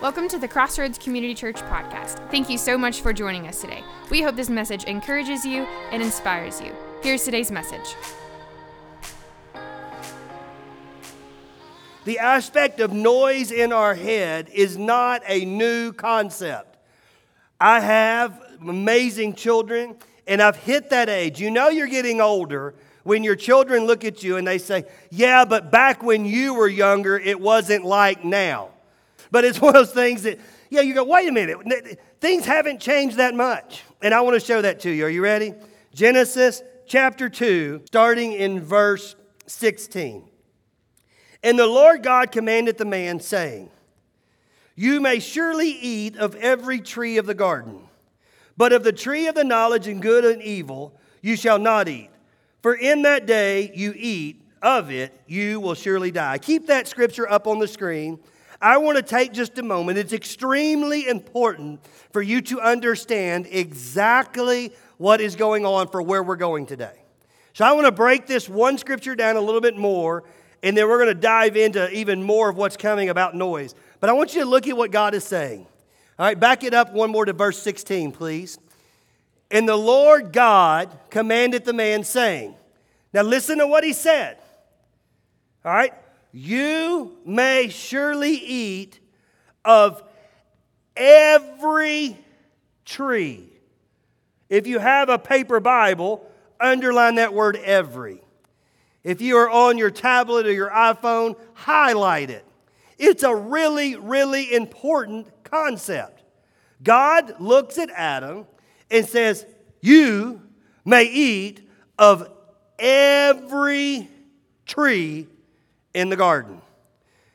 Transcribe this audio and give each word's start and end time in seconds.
Welcome 0.00 0.28
to 0.28 0.38
the 0.38 0.46
Crossroads 0.46 0.96
Community 0.96 1.34
Church 1.34 1.56
podcast. 1.56 2.30
Thank 2.30 2.48
you 2.48 2.56
so 2.56 2.78
much 2.78 3.00
for 3.00 3.12
joining 3.12 3.48
us 3.48 3.60
today. 3.60 3.82
We 4.10 4.22
hope 4.22 4.36
this 4.36 4.48
message 4.48 4.84
encourages 4.84 5.44
you 5.44 5.64
and 5.90 6.00
inspires 6.00 6.60
you. 6.60 6.72
Here's 7.02 7.24
today's 7.24 7.50
message. 7.50 7.96
The 12.04 12.20
aspect 12.20 12.78
of 12.78 12.92
noise 12.92 13.50
in 13.50 13.72
our 13.72 13.96
head 13.96 14.48
is 14.54 14.78
not 14.78 15.22
a 15.26 15.44
new 15.44 15.92
concept. 15.92 16.76
I 17.60 17.80
have 17.80 18.40
amazing 18.60 19.34
children, 19.34 19.96
and 20.28 20.40
I've 20.40 20.54
hit 20.54 20.90
that 20.90 21.08
age. 21.08 21.40
You 21.40 21.50
know, 21.50 21.70
you're 21.70 21.88
getting 21.88 22.20
older 22.20 22.76
when 23.02 23.24
your 23.24 23.34
children 23.34 23.84
look 23.84 24.04
at 24.04 24.22
you 24.22 24.36
and 24.36 24.46
they 24.46 24.58
say, 24.58 24.84
Yeah, 25.10 25.44
but 25.44 25.72
back 25.72 26.04
when 26.04 26.24
you 26.24 26.54
were 26.54 26.68
younger, 26.68 27.18
it 27.18 27.40
wasn't 27.40 27.84
like 27.84 28.24
now. 28.24 28.70
But 29.30 29.44
it's 29.44 29.60
one 29.60 29.76
of 29.76 29.86
those 29.86 29.94
things 29.94 30.22
that, 30.22 30.38
yeah, 30.70 30.80
you 30.80 30.94
go, 30.94 31.04
wait 31.04 31.28
a 31.28 31.32
minute, 31.32 32.00
things 32.20 32.44
haven't 32.44 32.80
changed 32.80 33.16
that 33.16 33.34
much. 33.34 33.82
And 34.02 34.14
I 34.14 34.20
want 34.20 34.40
to 34.40 34.44
show 34.44 34.62
that 34.62 34.80
to 34.80 34.90
you. 34.90 35.06
Are 35.06 35.10
you 35.10 35.22
ready? 35.22 35.54
Genesis 35.94 36.62
chapter 36.86 37.28
2, 37.28 37.82
starting 37.86 38.32
in 38.32 38.60
verse 38.60 39.16
16. 39.46 40.28
And 41.42 41.58
the 41.58 41.66
Lord 41.66 42.02
God 42.02 42.32
commanded 42.32 42.78
the 42.78 42.84
man, 42.84 43.20
saying, 43.20 43.70
You 44.74 45.00
may 45.00 45.20
surely 45.20 45.70
eat 45.70 46.16
of 46.16 46.34
every 46.36 46.80
tree 46.80 47.16
of 47.18 47.26
the 47.26 47.34
garden, 47.34 47.80
but 48.56 48.72
of 48.72 48.82
the 48.82 48.92
tree 48.92 49.28
of 49.28 49.34
the 49.34 49.44
knowledge 49.44 49.86
and 49.86 50.02
good 50.02 50.24
and 50.24 50.42
evil 50.42 50.98
you 51.22 51.36
shall 51.36 51.58
not 51.58 51.88
eat. 51.88 52.10
For 52.62 52.74
in 52.74 53.02
that 53.02 53.26
day 53.26 53.70
you 53.74 53.94
eat 53.96 54.42
of 54.62 54.90
it, 54.90 55.18
you 55.26 55.60
will 55.60 55.74
surely 55.74 56.10
die. 56.10 56.38
Keep 56.38 56.66
that 56.66 56.88
scripture 56.88 57.30
up 57.30 57.46
on 57.46 57.60
the 57.60 57.68
screen. 57.68 58.18
I 58.60 58.78
want 58.78 58.96
to 58.96 59.02
take 59.02 59.32
just 59.32 59.56
a 59.58 59.62
moment. 59.62 59.98
It's 59.98 60.12
extremely 60.12 61.06
important 61.06 61.80
for 62.12 62.20
you 62.20 62.40
to 62.42 62.60
understand 62.60 63.46
exactly 63.50 64.72
what 64.96 65.20
is 65.20 65.36
going 65.36 65.64
on 65.64 65.88
for 65.88 66.02
where 66.02 66.22
we're 66.22 66.36
going 66.36 66.66
today. 66.66 67.02
So 67.52 67.64
I 67.64 67.72
want 67.72 67.86
to 67.86 67.92
break 67.92 68.26
this 68.26 68.48
one 68.48 68.78
scripture 68.78 69.14
down 69.14 69.36
a 69.36 69.40
little 69.40 69.60
bit 69.60 69.76
more, 69.76 70.24
and 70.62 70.76
then 70.76 70.88
we're 70.88 70.98
going 70.98 71.14
to 71.14 71.20
dive 71.20 71.56
into 71.56 71.90
even 71.92 72.22
more 72.22 72.48
of 72.48 72.56
what's 72.56 72.76
coming 72.76 73.08
about 73.08 73.34
noise. 73.34 73.74
But 74.00 74.10
I 74.10 74.12
want 74.12 74.34
you 74.34 74.42
to 74.42 74.48
look 74.48 74.66
at 74.66 74.76
what 74.76 74.90
God 74.90 75.14
is 75.14 75.24
saying. 75.24 75.66
All 76.18 76.26
right, 76.26 76.38
back 76.38 76.64
it 76.64 76.74
up 76.74 76.92
one 76.92 77.10
more 77.10 77.24
to 77.24 77.32
verse 77.32 77.60
16, 77.62 78.10
please. 78.10 78.58
And 79.52 79.68
the 79.68 79.76
Lord 79.76 80.32
God 80.32 80.96
commanded 81.10 81.64
the 81.64 81.72
man, 81.72 82.02
saying, 82.02 82.54
Now 83.12 83.22
listen 83.22 83.58
to 83.58 83.66
what 83.68 83.84
he 83.84 83.92
said. 83.92 84.36
All 85.64 85.72
right, 85.72 85.94
you 86.38 87.16
may 87.24 87.68
surely 87.68 88.36
eat 88.36 89.00
of 89.64 90.04
every 90.96 92.16
tree. 92.84 93.52
If 94.48 94.68
you 94.68 94.78
have 94.78 95.08
a 95.08 95.18
paper 95.18 95.58
Bible, 95.58 96.24
underline 96.60 97.16
that 97.16 97.34
word 97.34 97.56
every. 97.56 98.22
If 99.02 99.20
you 99.20 99.36
are 99.36 99.50
on 99.50 99.78
your 99.78 99.90
tablet 99.90 100.46
or 100.46 100.52
your 100.52 100.70
iPhone, 100.70 101.34
highlight 101.54 102.30
it. 102.30 102.44
It's 102.98 103.24
a 103.24 103.34
really, 103.34 103.96
really 103.96 104.54
important 104.54 105.26
concept. 105.42 106.22
God 106.84 107.40
looks 107.40 107.78
at 107.78 107.90
Adam 107.90 108.46
and 108.92 109.04
says, 109.04 109.44
You 109.80 110.40
may 110.84 111.04
eat 111.04 111.68
of 111.98 112.30
every 112.78 114.08
tree 114.66 115.26
in 115.98 116.08
the 116.10 116.16
garden. 116.16 116.62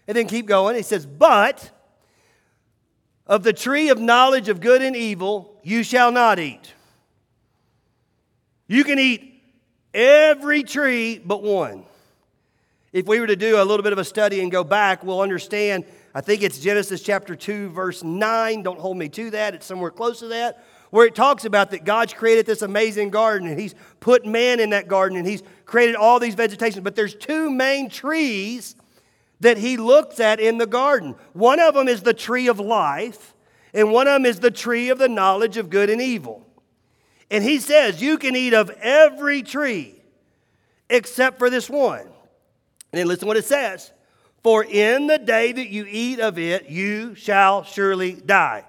And 0.08 0.16
then 0.16 0.28
keep 0.28 0.46
going. 0.46 0.76
He 0.76 0.84
says, 0.84 1.06
But 1.06 1.72
of 3.28 3.44
the 3.44 3.54
tree 3.54 3.90
of 3.90 4.00
knowledge 4.00 4.48
of 4.50 4.62
good 4.62 4.82
and 4.82 4.96
evil 4.96 5.60
you 5.64 5.84
shall 5.84 6.12
not 6.12 6.40
eat. 6.40 6.74
You 8.68 8.84
can 8.84 9.00
eat 9.00 9.42
every 9.94 10.64
tree 10.64 11.20
but 11.24 11.44
one. 11.44 11.86
If 12.94 13.06
we 13.06 13.20
were 13.20 13.28
to 13.28 13.36
do 13.36 13.62
a 13.62 13.66
little 13.66 13.84
bit 13.84 13.92
of 13.92 14.00
a 14.00 14.06
study 14.06 14.40
and 14.40 14.52
go 14.52 14.64
back, 14.64 15.04
we'll 15.04 15.22
understand. 15.22 15.84
I 16.16 16.22
think 16.22 16.42
it's 16.44 16.60
Genesis 16.60 17.02
chapter 17.02 17.36
2, 17.36 17.70
verse 17.70 18.04
9. 18.04 18.64
Don't 18.64 18.80
hold 18.80 18.98
me 18.98 19.10
to 19.10 19.32
that, 19.32 19.56
it's 19.56 19.66
somewhere 19.66 19.92
close 19.92 20.20
to 20.20 20.28
that 20.30 20.64
where 20.94 21.08
it 21.08 21.16
talks 21.16 21.44
about 21.44 21.72
that 21.72 21.86
God's 21.86 22.14
created 22.14 22.46
this 22.46 22.62
amazing 22.62 23.10
garden 23.10 23.48
and 23.48 23.60
He's 23.60 23.74
put 24.00 24.28
man 24.28 24.60
in 24.60 24.70
that 24.70 24.88
garden 24.88 25.18
and 25.18 25.26
He's 25.26 25.42
created 25.66 25.96
all 25.96 26.20
these 26.20 26.36
vegetations. 26.36 26.84
But 26.84 26.96
there's 26.96 27.16
two 27.16 27.50
main 27.50 27.90
trees 27.90 28.76
that 29.40 29.58
He 29.58 29.76
looks 29.76 30.20
at 30.20 30.40
in 30.40 30.60
the 30.60 30.68
garden. 30.68 31.16
One 31.34 31.60
of 31.60 31.74
them 31.74 31.88
is 31.88 32.04
the 32.04 32.14
tree 32.14 32.48
of 32.48 32.60
life, 32.60 33.34
and 33.74 33.92
one 33.92 34.06
of 34.06 34.14
them 34.14 34.28
is 34.28 34.40
the 34.40 34.52
tree 34.52 34.90
of 34.90 35.00
the 35.00 35.10
knowledge 35.10 35.58
of 35.58 35.72
good 35.72 35.90
and 35.90 36.00
evil. 36.00 36.46
And 37.32 37.44
He 37.44 37.58
says, 37.58 38.00
You 38.00 38.20
can 38.20 38.36
eat 38.36 38.54
of 38.54 38.70
every 38.80 39.42
tree 39.42 39.96
except 40.92 41.40
for 41.40 41.50
this 41.50 41.72
one. 41.72 42.02
And 42.02 42.12
then 42.92 43.08
listen 43.08 43.28
what 43.28 43.38
it 43.38 43.46
says. 43.46 43.92
For 44.44 44.64
in 44.64 45.08
the 45.08 45.18
day 45.18 45.54
that 45.54 45.70
you 45.70 45.88
eat 45.90 46.20
of 46.20 46.38
it, 46.38 46.70
you 46.70 47.16
shall 47.16 47.64
surely 47.64 48.14
die. 48.14 48.66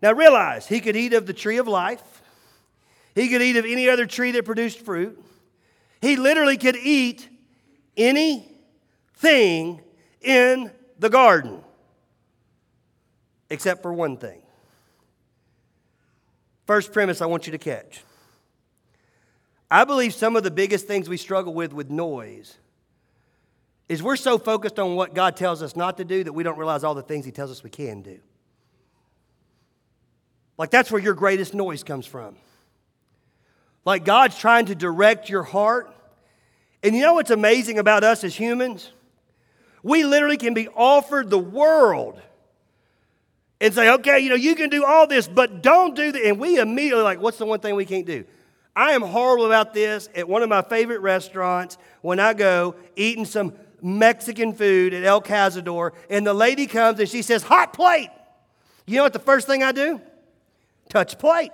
Now 0.00 0.12
realize, 0.12 0.66
he 0.66 0.80
could 0.80 0.96
eat 0.96 1.12
of 1.12 1.26
the 1.26 1.32
tree 1.32 1.58
of 1.58 1.66
life, 1.66 2.22
he 3.14 3.28
could 3.28 3.42
eat 3.42 3.56
of 3.56 3.64
any 3.64 3.88
other 3.88 4.06
tree 4.06 4.30
that 4.32 4.44
produced 4.44 4.80
fruit. 4.80 5.22
He 6.00 6.16
literally 6.16 6.56
could 6.56 6.76
eat 6.76 7.28
anything 7.96 9.80
in 10.20 10.70
the 10.98 11.10
garden, 11.10 11.60
except 13.50 13.82
for 13.82 13.92
one 13.92 14.16
thing. 14.16 14.42
First 16.66 16.92
premise 16.92 17.20
I 17.20 17.26
want 17.26 17.46
you 17.46 17.52
to 17.52 17.58
catch. 17.58 18.04
I 19.70 19.84
believe 19.84 20.14
some 20.14 20.36
of 20.36 20.44
the 20.44 20.50
biggest 20.50 20.86
things 20.86 21.08
we 21.08 21.16
struggle 21.16 21.52
with 21.52 21.72
with 21.72 21.90
noise 21.90 22.56
is 23.88 24.02
we're 24.02 24.16
so 24.16 24.38
focused 24.38 24.78
on 24.78 24.94
what 24.94 25.14
God 25.14 25.36
tells 25.36 25.62
us 25.62 25.74
not 25.74 25.96
to 25.96 26.04
do 26.04 26.22
that 26.24 26.32
we 26.32 26.42
don't 26.42 26.58
realize 26.58 26.84
all 26.84 26.94
the 26.94 27.02
things 27.02 27.24
He 27.24 27.32
tells 27.32 27.50
us 27.50 27.64
we 27.64 27.70
can 27.70 28.02
do. 28.02 28.20
Like 30.58 30.70
that's 30.70 30.90
where 30.90 31.00
your 31.00 31.14
greatest 31.14 31.54
noise 31.54 31.82
comes 31.82 32.04
from. 32.04 32.36
Like 33.84 34.04
God's 34.04 34.36
trying 34.36 34.66
to 34.66 34.74
direct 34.74 35.30
your 35.30 35.44
heart. 35.44 35.94
And 36.82 36.94
you 36.94 37.02
know 37.02 37.14
what's 37.14 37.30
amazing 37.30 37.78
about 37.78 38.04
us 38.04 38.24
as 38.24 38.34
humans? 38.34 38.90
We 39.82 40.04
literally 40.04 40.36
can 40.36 40.54
be 40.54 40.68
offered 40.68 41.30
the 41.30 41.38
world 41.38 42.20
and 43.60 43.72
say, 43.72 43.88
okay, 43.90 44.20
you 44.20 44.28
know, 44.28 44.36
you 44.36 44.54
can 44.54 44.70
do 44.70 44.84
all 44.84 45.06
this, 45.06 45.26
but 45.26 45.62
don't 45.62 45.96
do 45.96 46.12
that. 46.12 46.22
And 46.22 46.38
we 46.38 46.58
immediately, 46.58 47.02
like, 47.02 47.20
what's 47.20 47.38
the 47.38 47.46
one 47.46 47.60
thing 47.60 47.74
we 47.74 47.84
can't 47.84 48.06
do? 48.06 48.24
I 48.76 48.92
am 48.92 49.02
horrible 49.02 49.46
about 49.46 49.74
this 49.74 50.08
at 50.14 50.28
one 50.28 50.42
of 50.42 50.48
my 50.48 50.62
favorite 50.62 51.00
restaurants 51.00 51.78
when 52.00 52.20
I 52.20 52.34
go 52.34 52.76
eating 52.94 53.24
some 53.24 53.54
Mexican 53.82 54.52
food 54.52 54.94
at 54.94 55.04
El 55.04 55.20
Cazador, 55.20 55.92
and 56.08 56.26
the 56.26 56.34
lady 56.34 56.66
comes 56.66 57.00
and 57.00 57.08
she 57.08 57.22
says, 57.22 57.42
hot 57.42 57.72
plate. 57.72 58.10
You 58.86 58.96
know 58.96 59.02
what 59.02 59.12
the 59.12 59.18
first 59.18 59.46
thing 59.46 59.62
I 59.62 59.72
do? 59.72 60.00
Touch 60.88 61.18
plate. 61.18 61.52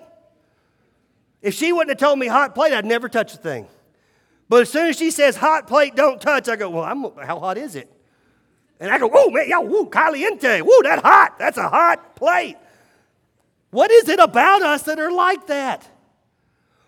If 1.43 1.55
she 1.55 1.73
wouldn't 1.73 1.91
have 1.91 2.09
told 2.09 2.19
me 2.19 2.27
hot 2.27 2.55
plate, 2.55 2.73
I'd 2.73 2.85
never 2.85 3.09
touch 3.09 3.33
the 3.33 3.39
thing. 3.39 3.67
But 4.49 4.63
as 4.63 4.71
soon 4.71 4.89
as 4.89 4.97
she 4.97 5.11
says 5.11 5.37
hot 5.37 5.67
plate, 5.67 5.97
don't 5.97 6.21
touch, 6.21 6.49
I 6.49 6.57
go, 6.57 6.71
well, 6.71 6.85
I'm, 6.85 7.03
how 7.27 7.39
hot 7.39 7.59
is 7.59 7.77
it? 7.77 7.91
And 8.81 8.91
I 8.91 8.99
go, 8.99 9.09
whoa, 9.09 9.31
man, 9.31 9.49
yo, 9.49 9.61
whoa, 9.61 9.87
caliente, 9.87 10.61
whoa, 10.61 10.83
that 10.83 11.03
hot, 11.03 11.39
that's 11.39 11.59
a 11.59 11.69
hot 11.69 12.17
plate. 12.17 12.57
What 13.71 13.91
is 13.91 14.09
it 14.09 14.21
about 14.21 14.63
us 14.63 14.83
that 14.83 14.99
are 14.99 15.13
like 15.13 15.47
that? 15.49 15.89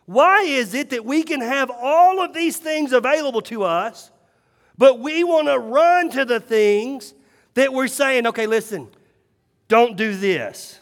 Why 0.04 0.42
is 0.42 0.72
it 0.74 0.90
that 0.90 1.04
we 1.04 1.22
can 1.22 1.40
have 1.40 1.70
all 1.70 2.20
of 2.22 2.32
these 2.32 2.58
things 2.58 2.92
available 2.92 3.42
to 3.42 3.64
us, 3.64 4.10
but 4.78 5.00
we 5.00 5.24
want 5.24 5.48
to 5.48 5.58
run 5.58 6.10
to 6.10 6.24
the 6.24 6.38
things 6.38 7.12
that 7.54 7.72
we're 7.72 7.88
saying, 7.88 8.26
okay, 8.28 8.46
listen, 8.46 8.88
don't 9.68 9.96
do 9.96 10.16
this. 10.16 10.78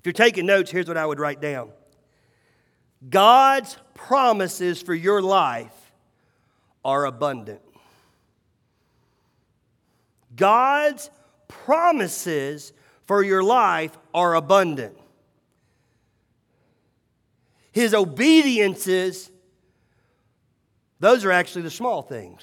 If 0.00 0.06
you're 0.06 0.14
taking 0.14 0.46
notes, 0.46 0.70
here's 0.70 0.88
what 0.88 0.96
I 0.96 1.04
would 1.04 1.20
write 1.20 1.42
down 1.42 1.72
God's 3.08 3.76
promises 3.92 4.80
for 4.80 4.94
your 4.94 5.20
life 5.20 5.74
are 6.82 7.04
abundant. 7.04 7.60
God's 10.34 11.10
promises 11.48 12.72
for 13.04 13.22
your 13.22 13.42
life 13.42 13.96
are 14.14 14.36
abundant. 14.36 14.96
His 17.72 17.92
obediences, 17.92 19.30
those 20.98 21.26
are 21.26 21.30
actually 21.30 21.62
the 21.62 21.70
small 21.70 22.00
things. 22.00 22.42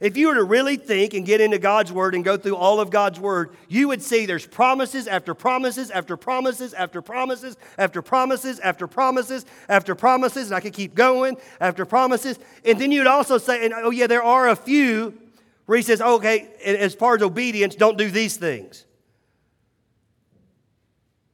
If 0.00 0.16
you 0.16 0.28
were 0.28 0.36
to 0.36 0.44
really 0.44 0.76
think 0.76 1.12
and 1.14 1.26
get 1.26 1.40
into 1.40 1.58
God's 1.58 1.90
Word 1.92 2.14
and 2.14 2.24
go 2.24 2.36
through 2.36 2.54
all 2.54 2.78
of 2.78 2.88
God's 2.88 3.18
Word, 3.18 3.50
you 3.68 3.88
would 3.88 4.00
see 4.00 4.26
there's 4.26 4.46
promises 4.46 5.08
after 5.08 5.34
promises 5.34 5.90
after 5.90 6.16
promises 6.16 6.72
after 6.72 7.02
promises 7.02 7.56
after 7.76 8.00
promises 8.00 8.60
after 8.60 8.86
promises 8.86 9.44
after 9.68 9.94
promises, 9.96 10.46
and 10.46 10.54
I 10.54 10.60
could 10.60 10.72
keep 10.72 10.94
going 10.94 11.36
after 11.60 11.84
promises. 11.84 12.38
And 12.64 12.80
then 12.80 12.92
you'd 12.92 13.08
also 13.08 13.38
say, 13.38 13.64
and 13.64 13.74
oh, 13.74 13.90
yeah, 13.90 14.06
there 14.06 14.22
are 14.22 14.48
a 14.48 14.54
few 14.54 15.18
where 15.66 15.76
he 15.76 15.82
says, 15.82 16.00
okay, 16.00 16.48
as 16.64 16.94
far 16.94 17.16
as 17.16 17.22
obedience, 17.22 17.74
don't 17.74 17.98
do 17.98 18.08
these 18.08 18.36
things. 18.36 18.84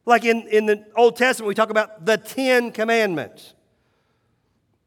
Like 0.06 0.24
in, 0.24 0.48
in 0.48 0.64
the 0.64 0.86
Old 0.96 1.16
Testament, 1.16 1.48
we 1.48 1.54
talk 1.54 1.70
about 1.70 2.06
the 2.06 2.16
Ten 2.16 2.72
Commandments. 2.72 3.52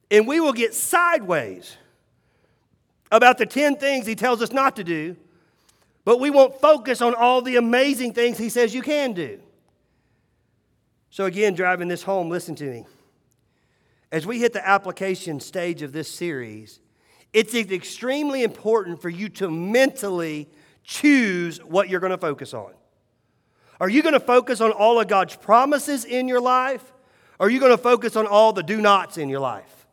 And 0.09 0.27
we 0.27 0.39
will 0.39 0.53
get 0.53 0.73
sideways 0.73 1.77
about 3.11 3.37
the 3.37 3.45
10 3.45 3.77
things 3.77 4.05
he 4.05 4.15
tells 4.15 4.41
us 4.41 4.51
not 4.51 4.75
to 4.75 4.83
do, 4.83 5.15
but 6.05 6.19
we 6.19 6.29
won't 6.29 6.59
focus 6.59 7.01
on 7.01 7.13
all 7.13 7.41
the 7.41 7.57
amazing 7.57 8.13
things 8.13 8.37
he 8.37 8.49
says 8.49 8.73
you 8.73 8.81
can 8.81 9.13
do. 9.13 9.39
So, 11.09 11.25
again, 11.25 11.53
driving 11.53 11.87
this 11.87 12.03
home, 12.03 12.29
listen 12.29 12.55
to 12.55 12.65
me. 12.65 12.85
As 14.11 14.25
we 14.25 14.39
hit 14.39 14.53
the 14.53 14.65
application 14.65 15.39
stage 15.39 15.81
of 15.81 15.91
this 15.91 16.09
series, 16.09 16.79
it's 17.33 17.53
extremely 17.53 18.43
important 18.43 19.01
for 19.01 19.09
you 19.09 19.29
to 19.29 19.49
mentally 19.49 20.47
choose 20.83 21.57
what 21.63 21.89
you're 21.89 21.99
going 21.99 22.11
to 22.11 22.17
focus 22.17 22.53
on. 22.53 22.71
Are 23.79 23.89
you 23.89 24.01
going 24.01 24.13
to 24.13 24.19
focus 24.19 24.61
on 24.61 24.71
all 24.71 24.99
of 24.99 25.07
God's 25.07 25.35
promises 25.35 26.05
in 26.05 26.27
your 26.27 26.41
life? 26.41 26.93
Or 27.39 27.47
are 27.47 27.49
you 27.49 27.59
going 27.59 27.71
to 27.71 27.77
focus 27.77 28.15
on 28.15 28.25
all 28.25 28.53
the 28.53 28.63
do 28.63 28.81
nots 28.81 29.17
in 29.17 29.29
your 29.29 29.39
life? 29.39 29.85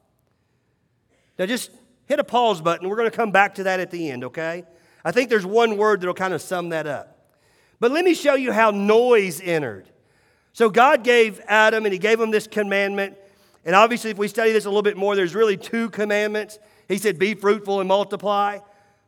Now, 1.38 1.46
just 1.46 1.70
hit 2.06 2.18
a 2.18 2.24
pause 2.24 2.60
button. 2.60 2.88
We're 2.88 2.96
going 2.96 3.10
to 3.10 3.16
come 3.16 3.30
back 3.30 3.54
to 3.56 3.64
that 3.64 3.80
at 3.80 3.90
the 3.90 4.10
end, 4.10 4.24
okay? 4.24 4.64
I 5.04 5.12
think 5.12 5.30
there's 5.30 5.46
one 5.46 5.76
word 5.76 6.00
that'll 6.00 6.14
kind 6.14 6.34
of 6.34 6.42
sum 6.42 6.70
that 6.70 6.86
up. 6.86 7.18
But 7.80 7.90
let 7.90 8.04
me 8.04 8.14
show 8.14 8.34
you 8.34 8.52
how 8.52 8.70
noise 8.70 9.40
entered. 9.40 9.88
So, 10.52 10.70
God 10.70 11.02
gave 11.02 11.40
Adam 11.46 11.84
and 11.84 11.92
He 11.92 11.98
gave 11.98 12.20
him 12.20 12.30
this 12.30 12.46
commandment. 12.46 13.16
And 13.64 13.74
obviously, 13.74 14.10
if 14.10 14.18
we 14.18 14.28
study 14.28 14.52
this 14.52 14.64
a 14.64 14.68
little 14.68 14.82
bit 14.82 14.96
more, 14.96 15.16
there's 15.16 15.34
really 15.34 15.56
two 15.56 15.90
commandments. 15.90 16.58
He 16.86 16.98
said, 16.98 17.18
Be 17.18 17.34
fruitful 17.34 17.80
and 17.80 17.88
multiply. 17.88 18.58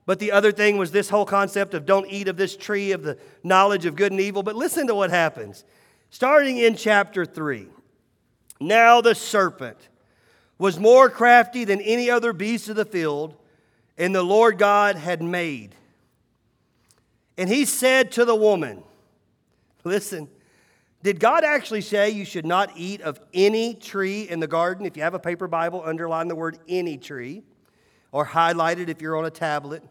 But 0.06 0.20
the 0.20 0.32
other 0.32 0.52
thing 0.52 0.76
was 0.76 0.92
this 0.92 1.08
whole 1.08 1.26
concept 1.26 1.74
of 1.74 1.84
don't 1.84 2.06
eat 2.08 2.28
of 2.28 2.36
this 2.36 2.56
tree 2.56 2.92
of 2.92 3.02
the 3.02 3.18
knowledge 3.42 3.86
of 3.86 3.96
good 3.96 4.12
and 4.12 4.20
evil. 4.20 4.42
But 4.42 4.54
listen 4.54 4.86
to 4.86 4.94
what 4.94 5.10
happens. 5.10 5.64
Starting 6.10 6.58
in 6.58 6.76
chapter 6.76 7.26
3. 7.26 7.66
Now 8.60 9.00
the 9.00 9.14
serpent 9.14 9.88
was 10.58 10.78
more 10.78 11.10
crafty 11.10 11.64
than 11.64 11.80
any 11.80 12.10
other 12.10 12.32
beast 12.32 12.68
of 12.68 12.76
the 12.76 12.84
field, 12.84 13.34
and 13.98 14.14
the 14.14 14.22
Lord 14.22 14.58
God 14.58 14.96
had 14.96 15.22
made. 15.22 15.74
And 17.36 17.48
he 17.48 17.64
said 17.64 18.12
to 18.12 18.24
the 18.24 18.34
woman, 18.34 18.82
Listen, 19.84 20.28
did 21.02 21.20
God 21.20 21.44
actually 21.44 21.82
say 21.82 22.10
you 22.10 22.24
should 22.24 22.46
not 22.46 22.70
eat 22.74 23.00
of 23.02 23.20
any 23.32 23.74
tree 23.74 24.22
in 24.22 24.40
the 24.40 24.48
garden? 24.48 24.86
If 24.86 24.96
you 24.96 25.02
have 25.02 25.14
a 25.14 25.18
paper 25.18 25.46
Bible, 25.46 25.82
underline 25.84 26.28
the 26.28 26.34
word 26.34 26.58
any 26.68 26.96
tree, 26.96 27.44
or 28.10 28.24
highlight 28.24 28.80
it 28.80 28.88
if 28.88 29.00
you're 29.00 29.16
on 29.16 29.24
a 29.24 29.30
tablet. 29.30 29.82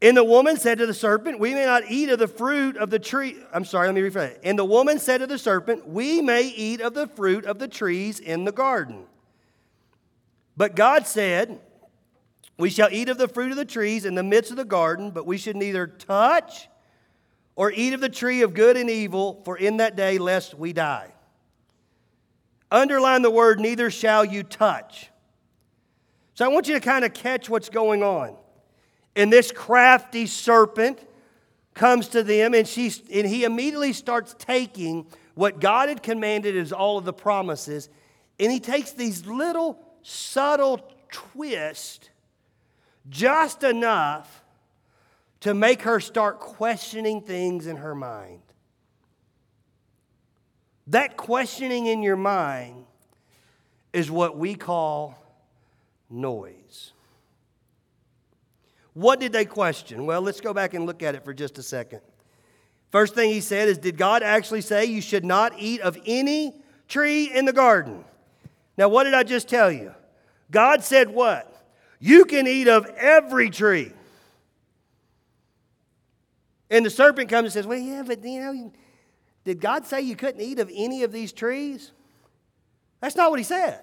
And 0.00 0.16
the 0.16 0.22
woman 0.22 0.56
said 0.56 0.78
to 0.78 0.86
the 0.86 0.94
serpent, 0.94 1.40
We 1.40 1.54
may 1.54 1.64
not 1.64 1.90
eat 1.90 2.10
of 2.10 2.20
the 2.20 2.28
fruit 2.28 2.76
of 2.76 2.90
the 2.90 3.00
tree. 3.00 3.36
I'm 3.52 3.64
sorry, 3.64 3.88
let 3.88 3.96
me 3.96 4.02
rephrase 4.02 4.32
it. 4.32 4.40
And 4.44 4.56
the 4.56 4.64
woman 4.64 5.00
said 5.00 5.18
to 5.18 5.26
the 5.26 5.38
serpent, 5.38 5.88
We 5.88 6.22
may 6.22 6.42
eat 6.42 6.80
of 6.80 6.94
the 6.94 7.08
fruit 7.08 7.44
of 7.44 7.58
the 7.58 7.66
trees 7.66 8.20
in 8.20 8.44
the 8.44 8.52
garden. 8.52 9.06
But 10.58 10.74
God 10.74 11.06
said, 11.06 11.60
We 12.58 12.68
shall 12.68 12.88
eat 12.90 13.08
of 13.08 13.16
the 13.16 13.28
fruit 13.28 13.52
of 13.52 13.56
the 13.56 13.64
trees 13.64 14.04
in 14.04 14.16
the 14.16 14.24
midst 14.24 14.50
of 14.50 14.56
the 14.56 14.64
garden, 14.64 15.12
but 15.12 15.24
we 15.24 15.38
should 15.38 15.54
neither 15.54 15.86
touch 15.86 16.68
or 17.54 17.70
eat 17.70 17.94
of 17.94 18.00
the 18.00 18.08
tree 18.08 18.42
of 18.42 18.54
good 18.54 18.76
and 18.76 18.90
evil, 18.90 19.40
for 19.44 19.56
in 19.56 19.76
that 19.76 19.94
day 19.94 20.18
lest 20.18 20.58
we 20.58 20.72
die. 20.72 21.12
Underline 22.72 23.22
the 23.22 23.30
word, 23.30 23.60
neither 23.60 23.88
shall 23.88 24.24
you 24.24 24.42
touch. 24.42 25.10
So 26.34 26.44
I 26.44 26.48
want 26.48 26.66
you 26.66 26.74
to 26.74 26.80
kind 26.80 27.04
of 27.04 27.14
catch 27.14 27.48
what's 27.48 27.68
going 27.68 28.02
on. 28.02 28.36
And 29.14 29.32
this 29.32 29.52
crafty 29.52 30.26
serpent 30.26 30.98
comes 31.72 32.08
to 32.08 32.24
them, 32.24 32.52
and, 32.52 32.66
she, 32.66 32.92
and 33.12 33.28
he 33.28 33.44
immediately 33.44 33.92
starts 33.92 34.34
taking 34.36 35.06
what 35.36 35.60
God 35.60 35.88
had 35.88 36.02
commanded 36.02 36.56
as 36.56 36.72
all 36.72 36.98
of 36.98 37.04
the 37.04 37.12
promises, 37.12 37.88
and 38.40 38.50
he 38.50 38.58
takes 38.58 38.90
these 38.90 39.24
little 39.24 39.87
subtle 40.02 40.80
twist 41.10 42.10
just 43.08 43.62
enough 43.64 44.42
to 45.40 45.54
make 45.54 45.82
her 45.82 46.00
start 46.00 46.40
questioning 46.40 47.20
things 47.20 47.66
in 47.66 47.76
her 47.76 47.94
mind. 47.94 48.42
That 50.88 51.16
questioning 51.16 51.86
in 51.86 52.02
your 52.02 52.16
mind 52.16 52.86
is 53.92 54.10
what 54.10 54.36
we 54.36 54.54
call 54.54 55.22
noise. 56.10 56.92
What 58.94 59.20
did 59.20 59.32
they 59.32 59.44
question? 59.44 60.06
Well, 60.06 60.22
let's 60.22 60.40
go 60.40 60.52
back 60.52 60.74
and 60.74 60.86
look 60.86 61.02
at 61.02 61.14
it 61.14 61.24
for 61.24 61.32
just 61.32 61.58
a 61.58 61.62
second. 61.62 62.00
First 62.90 63.14
thing 63.14 63.30
he 63.30 63.40
said 63.40 63.68
is 63.68 63.78
Did 63.78 63.96
God 63.96 64.22
actually 64.22 64.62
say 64.62 64.86
you 64.86 65.00
should 65.00 65.24
not 65.24 65.52
eat 65.58 65.80
of 65.82 65.98
any 66.06 66.60
tree 66.88 67.30
in 67.32 67.44
the 67.44 67.52
garden? 67.52 68.04
Now, 68.78 68.88
what 68.88 69.04
did 69.04 69.12
I 69.12 69.24
just 69.24 69.48
tell 69.48 69.72
you? 69.72 69.92
God 70.52 70.84
said 70.84 71.10
what? 71.10 71.52
You 71.98 72.24
can 72.24 72.46
eat 72.46 72.68
of 72.68 72.86
every 72.96 73.50
tree. 73.50 73.92
And 76.70 76.86
the 76.86 76.90
serpent 76.90 77.28
comes 77.28 77.46
and 77.46 77.52
says, 77.52 77.66
Well, 77.66 77.78
yeah, 77.78 78.04
but 78.06 78.24
you 78.24 78.40
know, 78.40 78.72
did 79.44 79.60
God 79.60 79.84
say 79.84 80.00
you 80.02 80.14
couldn't 80.14 80.40
eat 80.40 80.60
of 80.60 80.70
any 80.72 81.02
of 81.02 81.10
these 81.10 81.32
trees? 81.32 81.90
That's 83.00 83.16
not 83.16 83.30
what 83.30 83.40
he 83.40 83.44
said. 83.44 83.80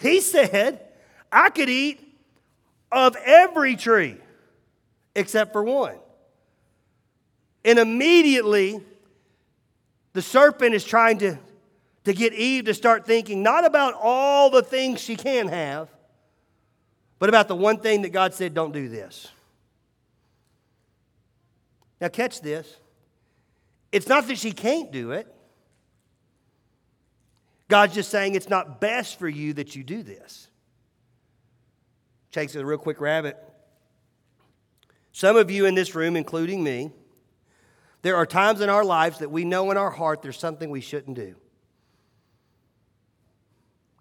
He 0.00 0.20
said, 0.20 0.80
I 1.30 1.50
could 1.50 1.68
eat 1.68 2.00
of 2.90 3.16
every 3.24 3.76
tree 3.76 4.16
except 5.14 5.52
for 5.52 5.62
one. 5.62 5.96
And 7.64 7.78
immediately, 7.78 8.80
the 10.14 10.22
serpent 10.22 10.74
is 10.74 10.84
trying 10.84 11.18
to, 11.18 11.38
to 12.04 12.12
get 12.12 12.32
Eve 12.34 12.64
to 12.64 12.74
start 12.74 13.06
thinking 13.06 13.42
not 13.42 13.64
about 13.64 13.94
all 14.00 14.50
the 14.50 14.62
things 14.62 15.00
she 15.00 15.16
can 15.16 15.48
have, 15.48 15.88
but 17.18 17.28
about 17.28 17.48
the 17.48 17.54
one 17.54 17.78
thing 17.78 18.02
that 18.02 18.10
God 18.10 18.34
said, 18.34 18.54
don't 18.54 18.72
do 18.72 18.88
this. 18.88 19.28
Now, 22.00 22.08
catch 22.08 22.40
this. 22.40 22.76
It's 23.92 24.08
not 24.08 24.26
that 24.26 24.38
she 24.38 24.50
can't 24.50 24.90
do 24.90 25.12
it. 25.12 25.32
God's 27.68 27.94
just 27.94 28.10
saying 28.10 28.34
it's 28.34 28.48
not 28.48 28.80
best 28.80 29.18
for 29.18 29.28
you 29.28 29.52
that 29.54 29.76
you 29.76 29.84
do 29.84 30.02
this. 30.02 30.48
Takes 32.32 32.54
a 32.56 32.64
real 32.64 32.78
quick 32.78 33.00
rabbit. 33.00 33.38
Some 35.12 35.36
of 35.36 35.50
you 35.50 35.66
in 35.66 35.74
this 35.74 35.94
room, 35.94 36.16
including 36.16 36.64
me, 36.64 36.90
there 38.00 38.16
are 38.16 38.26
times 38.26 38.60
in 38.60 38.68
our 38.68 38.84
lives 38.84 39.20
that 39.20 39.30
we 39.30 39.44
know 39.44 39.70
in 39.70 39.76
our 39.76 39.90
heart 39.90 40.22
there's 40.22 40.38
something 40.38 40.70
we 40.70 40.80
shouldn't 40.80 41.16
do. 41.16 41.36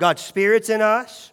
God's 0.02 0.24
Spirit's 0.24 0.70
in 0.70 0.82
us. 0.82 1.32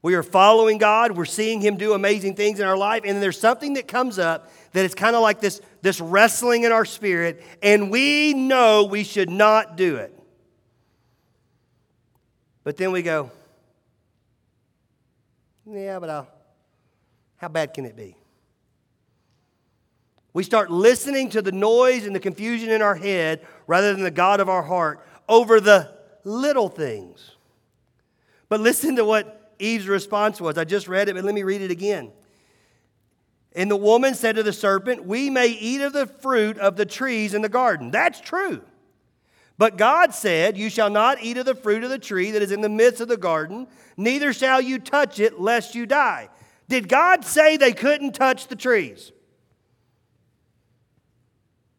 We 0.00 0.14
are 0.14 0.22
following 0.22 0.78
God. 0.78 1.12
We're 1.12 1.26
seeing 1.26 1.60
Him 1.60 1.76
do 1.76 1.92
amazing 1.92 2.36
things 2.36 2.58
in 2.58 2.66
our 2.66 2.76
life. 2.76 3.02
And 3.04 3.22
there's 3.22 3.38
something 3.38 3.74
that 3.74 3.86
comes 3.86 4.18
up 4.18 4.50
that 4.72 4.82
it's 4.82 4.94
kind 4.94 5.14
of 5.14 5.20
like 5.20 5.38
this, 5.42 5.60
this 5.82 6.00
wrestling 6.00 6.62
in 6.62 6.72
our 6.72 6.86
spirit, 6.86 7.42
and 7.62 7.90
we 7.90 8.32
know 8.32 8.84
we 8.84 9.04
should 9.04 9.28
not 9.28 9.76
do 9.76 9.96
it. 9.96 10.18
But 12.64 12.78
then 12.78 12.92
we 12.92 13.02
go, 13.02 13.30
yeah, 15.70 15.98
but 15.98 16.08
I'll, 16.08 16.28
how 17.36 17.48
bad 17.48 17.74
can 17.74 17.84
it 17.84 17.94
be? 17.94 18.16
We 20.32 20.44
start 20.44 20.70
listening 20.70 21.28
to 21.30 21.42
the 21.42 21.52
noise 21.52 22.06
and 22.06 22.14
the 22.14 22.20
confusion 22.20 22.70
in 22.70 22.80
our 22.80 22.94
head 22.94 23.44
rather 23.66 23.92
than 23.92 24.02
the 24.02 24.10
God 24.10 24.40
of 24.40 24.48
our 24.48 24.62
heart 24.62 25.06
over 25.28 25.60
the 25.60 25.95
little 26.26 26.68
things. 26.68 27.36
But 28.48 28.60
listen 28.60 28.96
to 28.96 29.04
what 29.04 29.54
Eve's 29.58 29.88
response 29.88 30.40
was. 30.40 30.58
I 30.58 30.64
just 30.64 30.88
read 30.88 31.08
it, 31.08 31.14
but 31.14 31.24
let 31.24 31.34
me 31.34 31.42
read 31.42 31.62
it 31.62 31.70
again. 31.70 32.12
And 33.54 33.70
the 33.70 33.76
woman 33.76 34.14
said 34.14 34.36
to 34.36 34.42
the 34.42 34.52
serpent, 34.52 35.06
We 35.06 35.30
may 35.30 35.48
eat 35.48 35.80
of 35.80 35.92
the 35.92 36.06
fruit 36.06 36.58
of 36.58 36.76
the 36.76 36.84
trees 36.84 37.32
in 37.32 37.42
the 37.42 37.48
garden. 37.48 37.90
That's 37.90 38.20
true. 38.20 38.60
But 39.56 39.78
God 39.78 40.12
said, 40.12 40.58
You 40.58 40.68
shall 40.68 40.90
not 40.90 41.22
eat 41.22 41.38
of 41.38 41.46
the 41.46 41.54
fruit 41.54 41.82
of 41.82 41.90
the 41.90 41.98
tree 41.98 42.32
that 42.32 42.42
is 42.42 42.52
in 42.52 42.60
the 42.60 42.68
midst 42.68 43.00
of 43.00 43.08
the 43.08 43.16
garden, 43.16 43.66
neither 43.96 44.32
shall 44.32 44.60
you 44.60 44.78
touch 44.78 45.18
it, 45.18 45.40
lest 45.40 45.74
you 45.74 45.86
die. 45.86 46.28
Did 46.68 46.88
God 46.88 47.24
say 47.24 47.56
they 47.56 47.72
couldn't 47.72 48.12
touch 48.12 48.48
the 48.48 48.56
trees? 48.56 49.12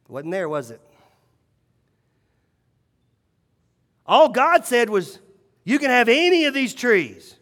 Wasn't 0.07 0.31
there, 0.31 0.49
was 0.49 0.71
it? 0.71 0.81
All 4.07 4.29
God 4.29 4.65
said 4.65 4.89
was, 4.89 5.19
You 5.63 5.79
can 5.79 5.89
have 5.89 6.09
any 6.09 6.45
of 6.45 6.53
these 6.53 6.73
trees. 6.73 7.35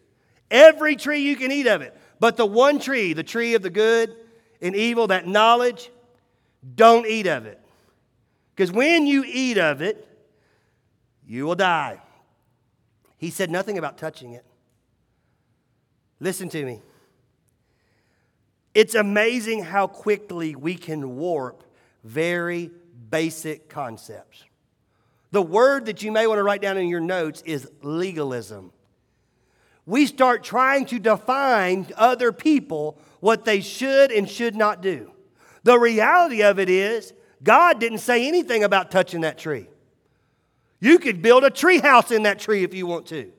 Every 0.49 0.95
tree 0.95 1.19
you 1.19 1.35
can 1.35 1.51
eat 1.51 1.67
of 1.67 1.81
it. 1.81 1.95
But 2.19 2.37
the 2.37 2.45
one 2.45 2.79
tree, 2.79 3.13
the 3.13 3.23
tree 3.23 3.55
of 3.55 3.61
the 3.61 3.69
good 3.69 4.15
and 4.61 4.75
evil, 4.75 5.07
that 5.07 5.27
knowledge, 5.27 5.91
don't 6.75 7.05
eat 7.05 7.27
of 7.27 7.45
it. 7.45 7.59
Because 8.55 8.71
when 8.71 9.05
you 9.05 9.23
eat 9.25 9.57
of 9.57 9.81
it, 9.81 10.07
you 11.27 11.45
will 11.45 11.55
die. 11.55 12.01
He 13.17 13.29
said 13.29 13.49
nothing 13.49 13.77
about 13.77 13.97
touching 13.97 14.33
it. 14.33 14.45
Listen 16.19 16.47
to 16.49 16.65
me. 16.65 16.81
It's 18.73 18.95
amazing 18.95 19.63
how 19.63 19.87
quickly 19.87 20.55
we 20.55 20.75
can 20.75 21.15
warp 21.15 21.63
very 22.03 22.71
basic 23.09 23.69
concepts. 23.69 24.43
The 25.31 25.41
word 25.41 25.87
that 25.87 26.01
you 26.03 26.11
may 26.11 26.27
want 26.27 26.39
to 26.39 26.43
write 26.43 26.61
down 26.61 26.77
in 26.77 26.87
your 26.87 26.99
notes 26.99 27.41
is 27.45 27.69
legalism. 27.81 28.71
We 29.85 30.05
start 30.05 30.43
trying 30.43 30.85
to 30.87 30.99
define 30.99 31.87
other 31.95 32.31
people 32.31 32.99
what 33.19 33.45
they 33.45 33.61
should 33.61 34.11
and 34.11 34.29
should 34.29 34.55
not 34.55 34.81
do. 34.81 35.11
The 35.63 35.77
reality 35.77 36.43
of 36.43 36.59
it 36.59 36.69
is, 36.69 37.13
God 37.43 37.79
didn't 37.79 37.99
say 37.99 38.27
anything 38.27 38.63
about 38.63 38.91
touching 38.91 39.21
that 39.21 39.37
tree. 39.37 39.67
You 40.79 40.99
could 40.99 41.21
build 41.21 41.43
a 41.43 41.49
tree 41.49 41.79
house 41.79 42.11
in 42.11 42.23
that 42.23 42.39
tree 42.39 42.63
if 42.63 42.73
you 42.73 42.87
want 42.87 43.07
to. 43.07 43.31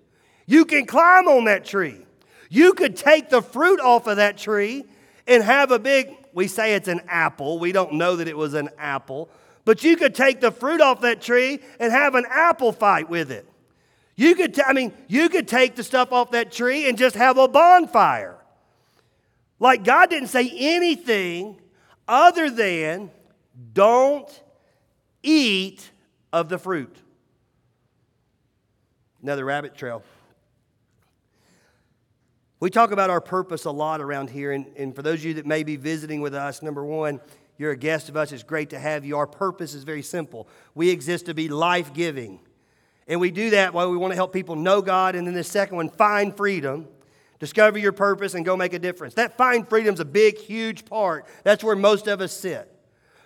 You 0.47 0.65
can 0.65 0.87
climb 0.87 1.29
on 1.29 1.45
that 1.45 1.65
tree. 1.65 2.05
You 2.49 2.75
could 2.75 2.97
take 2.97 3.31
the 3.31 3.43
fruit 3.43 3.81
off 3.81 4.07
of 4.07 4.17
that 4.17 4.39
tree 4.39 4.85
and 5.27 5.43
have 5.43 5.73
a 5.73 5.79
big, 5.79 6.15
we 6.33 6.47
say 6.47 6.75
it's 6.75 6.89
an 6.89 7.03
apple. 7.09 7.59
We 7.59 7.73
don't 7.73 7.95
know 7.95 8.17
that 8.17 8.29
it 8.29 8.37
was 8.37 8.55
an 8.55 8.71
apple. 8.79 9.29
But 9.67 9.83
you 9.83 9.97
could 9.97 10.15
take 10.15 10.41
the 10.41 10.53
fruit 10.53 10.81
off 10.81 11.01
that 11.01 11.21
tree 11.21 11.59
and 11.81 11.93
have 11.93 12.15
an 12.15 12.25
apple 12.31 12.73
fight 12.73 13.11
with 13.11 13.33
it. 13.33 13.47
You 14.15 14.37
could, 14.37 14.55
t- 14.55 14.63
I 14.65 14.73
mean, 14.73 14.93
you 15.09 15.29
could 15.29 15.49
take 15.49 15.75
the 15.75 15.83
stuff 15.83 16.13
off 16.13 16.31
that 16.31 16.53
tree 16.53 16.89
and 16.89 16.97
just 16.97 17.17
have 17.17 17.37
a 17.37 17.49
bonfire. 17.49 18.39
Like 19.59 19.83
God 19.83 20.09
didn't 20.09 20.29
say 20.29 20.51
anything 20.57 21.61
other 22.07 22.49
than 22.49 23.11
don't 23.73 24.31
eat 25.25 25.91
of 26.33 26.49
the 26.49 26.59
fruit. 26.59 26.97
Another 29.21 29.45
rabbit 29.45 29.75
trail. 29.75 30.05
We 32.61 32.71
talk 32.71 32.93
about 32.93 33.11
our 33.11 33.21
purpose 33.21 33.65
a 33.65 33.71
lot 33.73 34.01
around 34.01 34.31
here, 34.31 34.53
and, 34.53 34.67
and 34.77 34.95
for 34.95 35.03
those 35.03 35.19
of 35.19 35.25
you 35.25 35.35
that 35.35 35.47
may 35.47 35.65
be 35.65 35.75
visiting 35.75 36.21
with 36.21 36.35
us, 36.35 36.63
number 36.63 36.85
one, 36.85 37.21
you're 37.59 37.73
a 37.73 37.77
guest 37.77 38.09
of 38.09 38.17
us. 38.17 38.33
It's 38.33 38.43
great 38.43 38.71
to 38.71 38.79
have 38.79 39.05
you. 39.05 39.17
Our 39.17 39.27
purpose 39.27 39.75
is 39.75 39.85
very 39.85 40.03
simple. 40.03 40.49
We 40.75 40.91
exist 40.91 41.27
to 41.27 41.35
be 41.35 41.49
life 41.49 41.95
giving. 41.95 42.41
And 43.09 43.21
we 43.21 43.31
do 43.31 43.51
that 43.51 43.73
while 43.73 43.91
we 43.91 43.97
want 43.97 44.13
to 44.13 44.17
help 44.17 44.33
people 44.33 44.57
know 44.57 44.83
God. 44.83 45.15
And 45.15 45.27
then 45.27 45.35
the 45.35 45.45
second 45.45 45.77
one, 45.77 45.89
find 45.89 46.37
freedom. 46.37 46.89
Discover 47.39 47.79
your 47.79 47.93
purpose 47.93 48.35
and 48.35 48.45
go 48.45 48.57
make 48.57 48.73
a 48.73 48.79
difference. 48.79 49.15
That 49.15 49.37
find 49.37 49.69
freedom 49.69 49.95
is 49.95 50.01
a 50.01 50.05
big, 50.05 50.39
huge 50.39 50.85
part. 50.85 51.27
That's 51.45 51.63
where 51.63 51.77
most 51.77 52.07
of 52.09 52.21
us 52.21 52.33
sit. 52.33 52.73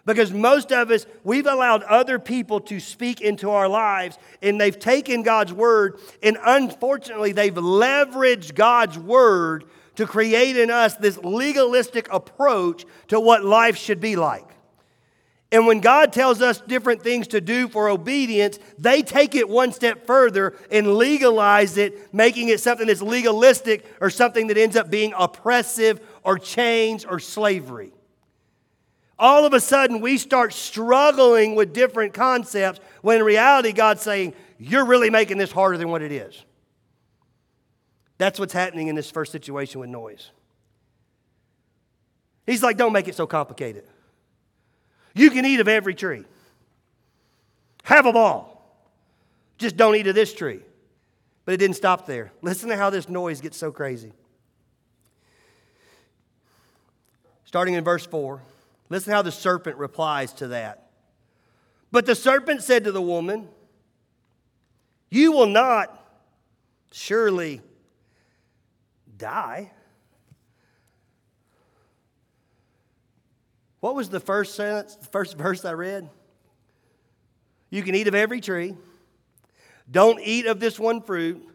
Because 0.05 0.33
most 0.33 0.73
of 0.73 0.91
us, 0.91 1.07
we've 1.25 1.47
allowed 1.47 1.83
other 1.85 2.19
people 2.19 2.61
to 2.63 2.81
speak 2.81 3.21
into 3.21 3.51
our 3.51 3.69
lives 3.69 4.19
and 4.43 4.61
they've 4.61 4.79
taken 4.79 5.23
God's 5.23 5.53
word 5.53 6.01
and 6.23 6.39
unfortunately 6.43 7.33
they've 7.33 7.55
leveraged 7.55 8.55
God's 8.55 8.99
word 8.99 9.65
to 10.01 10.07
create 10.07 10.57
in 10.57 10.71
us 10.71 10.97
this 10.97 11.19
legalistic 11.19 12.11
approach 12.11 12.87
to 13.09 13.21
what 13.21 13.45
life 13.45 13.77
should 13.77 14.01
be 14.01 14.17
like. 14.17 14.47
And 15.53 15.67
when 15.67 15.81
God 15.81 16.13
tells 16.13 16.41
us 16.41 16.61
different 16.61 17.03
things 17.03 17.29
to 17.29 17.41
do 17.41 17.69
for 17.69 17.91
obedience, 17.91 18.59
they 18.79 19.03
take 19.03 19.35
it 19.35 19.47
one 19.47 19.73
step 19.73 20.07
further 20.07 20.57
and 20.71 20.95
legalize 20.95 21.77
it, 21.77 22.15
making 22.15 22.49
it 22.49 22.61
something 22.61 22.87
that's 22.87 23.03
legalistic 23.03 23.85
or 24.01 24.09
something 24.09 24.47
that 24.47 24.57
ends 24.57 24.75
up 24.75 24.91
being 24.91 25.13
oppressive 25.19 26.01
or 26.23 26.39
chains 26.39 27.05
or 27.05 27.19
slavery 27.19 27.93
all 29.19 29.45
of 29.45 29.53
a 29.53 29.61
sudden 29.61 30.01
we 30.01 30.17
start 30.17 30.51
struggling 30.55 31.55
with 31.55 31.75
different 31.75 32.15
concepts 32.15 32.81
when 33.03 33.19
in 33.19 33.23
reality 33.23 33.71
God's 33.71 34.01
saying, 34.01 34.33
You're 34.59 34.87
really 34.87 35.11
making 35.11 35.37
this 35.37 35.53
harder 35.53 35.77
than 35.77 35.91
what 35.91 36.01
it 36.01 36.11
is. 36.11 36.43
That's 38.21 38.39
what's 38.39 38.53
happening 38.53 38.89
in 38.89 38.97
this 38.97 39.11
first 39.11 39.33
situation 39.33 39.81
with 39.81 39.89
noise. 39.89 40.31
He's 42.45 42.63
like, 42.63 42.77
Don't 42.77 42.93
make 42.93 43.09
it 43.09 43.15
so 43.15 43.27
complicated. 43.27 43.85
You 45.15 45.31
can 45.31 45.47
eat 45.47 45.59
of 45.59 45.69
every 45.69 45.95
tree, 45.95 46.25
have 47.85 48.05
them 48.05 48.19
all. 48.19 48.77
Just 49.57 49.79
don't 49.79 49.97
eat 49.97 50.07
of 50.07 50.15
this 50.15 50.35
tree. 50.35 50.61
But 51.47 51.55
it 51.55 51.57
didn't 51.57 51.77
stop 51.77 52.05
there. 52.05 52.31
Listen 52.43 52.69
to 52.69 52.77
how 52.77 52.91
this 52.91 53.09
noise 53.09 53.41
gets 53.41 53.57
so 53.57 53.73
crazy. 53.73 54.13
Starting 57.47 57.73
in 57.73 57.83
verse 57.83 58.05
4. 58.05 58.43
Listen 58.91 59.15
how 59.15 59.23
the 59.23 59.33
serpent 59.33 59.79
replies 59.79 60.35
to 60.35 60.49
that. 60.49 60.91
But 61.91 62.05
the 62.05 62.15
serpent 62.15 62.63
said 62.63 62.85
to 62.85 62.93
the 62.93 63.01
woman, 63.01 63.49
You 65.09 65.33
will 65.33 65.47
not 65.47 65.97
surely 66.93 67.63
die. 69.21 69.71
What 73.79 73.95
was 73.95 74.11
the 74.11 74.21
first 74.21 74.55
sentence, 74.55 74.97
the 74.97 75.07
first 75.07 75.37
verse 75.37 75.65
I 75.65 75.73
read? 75.73 76.09
You 77.71 77.83
can 77.83 77.95
eat 77.95 78.09
of 78.09 78.15
every 78.15 78.41
tree. 78.41 78.77
Don't 79.91 80.21
eat 80.21 80.47
of 80.47 80.61
this 80.61 80.79
one 80.79 81.03
fruit, 81.03 81.47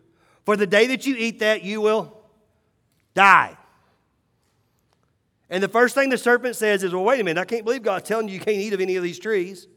for 0.43 0.55
the 0.55 0.67
day 0.67 0.87
that 0.87 1.05
you 1.05 1.15
eat 1.17 1.39
that, 1.39 1.63
you 1.63 1.81
will 1.81 2.17
die. 3.13 3.57
And 5.49 5.61
the 5.61 5.67
first 5.67 5.93
thing 5.93 6.09
the 6.09 6.17
serpent 6.17 6.55
says 6.55 6.83
is, 6.83 6.93
Well, 6.93 7.03
wait 7.03 7.19
a 7.19 7.23
minute, 7.23 7.39
I 7.39 7.45
can't 7.45 7.63
believe 7.63 7.83
God's 7.83 8.07
telling 8.07 8.27
you 8.27 8.35
you 8.35 8.39
can't 8.39 8.57
eat 8.57 8.73
of 8.73 8.81
any 8.81 8.95
of 8.95 9.03
these 9.03 9.19
trees. 9.19 9.67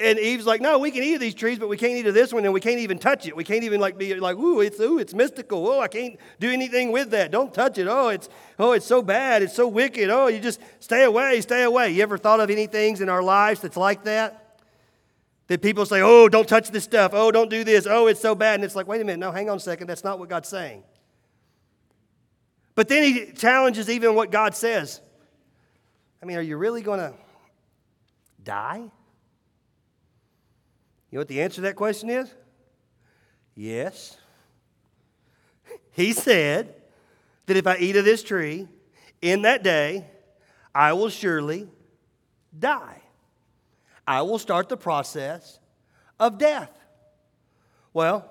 And 0.00 0.18
Eve's 0.18 0.46
like, 0.46 0.60
No, 0.60 0.78
we 0.78 0.90
can 0.90 1.02
eat 1.02 1.18
these 1.18 1.34
trees, 1.34 1.58
but 1.58 1.68
we 1.68 1.76
can't 1.76 1.92
eat 1.92 2.06
of 2.06 2.14
this 2.14 2.32
one, 2.32 2.44
and 2.44 2.54
we 2.54 2.60
can't 2.60 2.80
even 2.80 2.98
touch 2.98 3.26
it. 3.26 3.36
We 3.36 3.44
can't 3.44 3.64
even 3.64 3.80
like 3.80 3.98
be 3.98 4.14
like, 4.14 4.36
ooh, 4.36 4.60
it's 4.60 4.80
ooh, 4.80 4.98
it's 4.98 5.14
mystical. 5.14 5.66
Oh, 5.66 5.80
I 5.80 5.88
can't 5.88 6.18
do 6.38 6.50
anything 6.50 6.92
with 6.92 7.10
that. 7.10 7.30
Don't 7.30 7.52
touch 7.52 7.78
it. 7.78 7.86
Oh, 7.88 8.08
it's 8.08 8.28
oh, 8.58 8.72
it's 8.72 8.86
so 8.86 9.02
bad, 9.02 9.42
it's 9.42 9.54
so 9.54 9.66
wicked. 9.68 10.10
Oh, 10.10 10.28
you 10.28 10.40
just 10.40 10.60
stay 10.80 11.04
away, 11.04 11.40
stay 11.40 11.62
away. 11.62 11.90
You 11.90 12.02
ever 12.02 12.18
thought 12.18 12.40
of 12.40 12.50
any 12.50 12.66
things 12.66 13.00
in 13.00 13.08
our 13.08 13.22
lives 13.22 13.60
that's 13.60 13.76
like 13.76 14.04
that? 14.04 14.60
That 15.48 15.62
people 15.62 15.86
say, 15.86 16.02
Oh, 16.02 16.28
don't 16.28 16.48
touch 16.48 16.70
this 16.70 16.84
stuff. 16.84 17.12
Oh, 17.14 17.30
don't 17.30 17.50
do 17.50 17.64
this. 17.64 17.86
Oh, 17.86 18.06
it's 18.06 18.20
so 18.20 18.34
bad. 18.34 18.56
And 18.56 18.64
it's 18.64 18.76
like, 18.76 18.86
wait 18.86 19.00
a 19.00 19.04
minute, 19.04 19.18
no, 19.18 19.32
hang 19.32 19.48
on 19.50 19.56
a 19.56 19.60
second. 19.60 19.86
That's 19.86 20.04
not 20.04 20.18
what 20.18 20.28
God's 20.28 20.48
saying. 20.48 20.82
But 22.74 22.88
then 22.88 23.02
he 23.02 23.32
challenges 23.32 23.90
even 23.90 24.14
what 24.14 24.30
God 24.30 24.54
says. 24.54 25.00
I 26.22 26.26
mean, 26.26 26.36
are 26.36 26.42
you 26.42 26.56
really 26.56 26.82
going 26.82 27.00
to 27.00 27.14
die? 28.42 28.90
You 31.10 31.16
know 31.16 31.20
what 31.20 31.28
the 31.28 31.40
answer 31.40 31.56
to 31.56 31.60
that 31.62 31.76
question 31.76 32.10
is? 32.10 32.32
Yes. 33.54 34.16
He 35.92 36.12
said 36.12 36.74
that 37.46 37.56
if 37.56 37.66
I 37.66 37.76
eat 37.78 37.96
of 37.96 38.04
this 38.04 38.22
tree, 38.22 38.68
in 39.20 39.42
that 39.42 39.62
day, 39.62 40.06
I 40.74 40.92
will 40.92 41.08
surely 41.08 41.68
die. 42.56 43.02
I 44.06 44.22
will 44.22 44.38
start 44.38 44.68
the 44.68 44.76
process 44.76 45.58
of 46.20 46.38
death. 46.38 46.70
Well, 47.92 48.30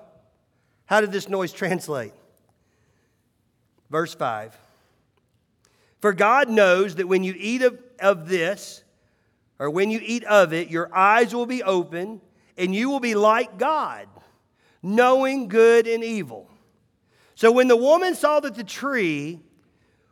how 0.86 1.00
did 1.00 1.12
this 1.12 1.28
noise 1.28 1.52
translate? 1.52 2.12
Verse 3.90 4.14
5 4.14 4.56
For 6.00 6.12
God 6.12 6.48
knows 6.48 6.94
that 6.96 7.06
when 7.08 7.22
you 7.22 7.34
eat 7.36 7.62
of, 7.62 7.78
of 8.00 8.28
this, 8.28 8.82
or 9.58 9.68
when 9.68 9.90
you 9.90 10.00
eat 10.02 10.24
of 10.24 10.52
it, 10.52 10.68
your 10.68 10.94
eyes 10.94 11.34
will 11.34 11.46
be 11.46 11.62
open, 11.62 12.20
and 12.58 12.74
you 12.74 12.90
will 12.90 13.00
be 13.00 13.14
like 13.14 13.56
God, 13.56 14.08
knowing 14.82 15.48
good 15.48 15.86
and 15.86 16.04
evil. 16.04 16.50
So 17.34 17.52
when 17.52 17.68
the 17.68 17.76
woman 17.76 18.14
saw 18.14 18.40
that 18.40 18.56
the 18.56 18.64
tree 18.64 19.40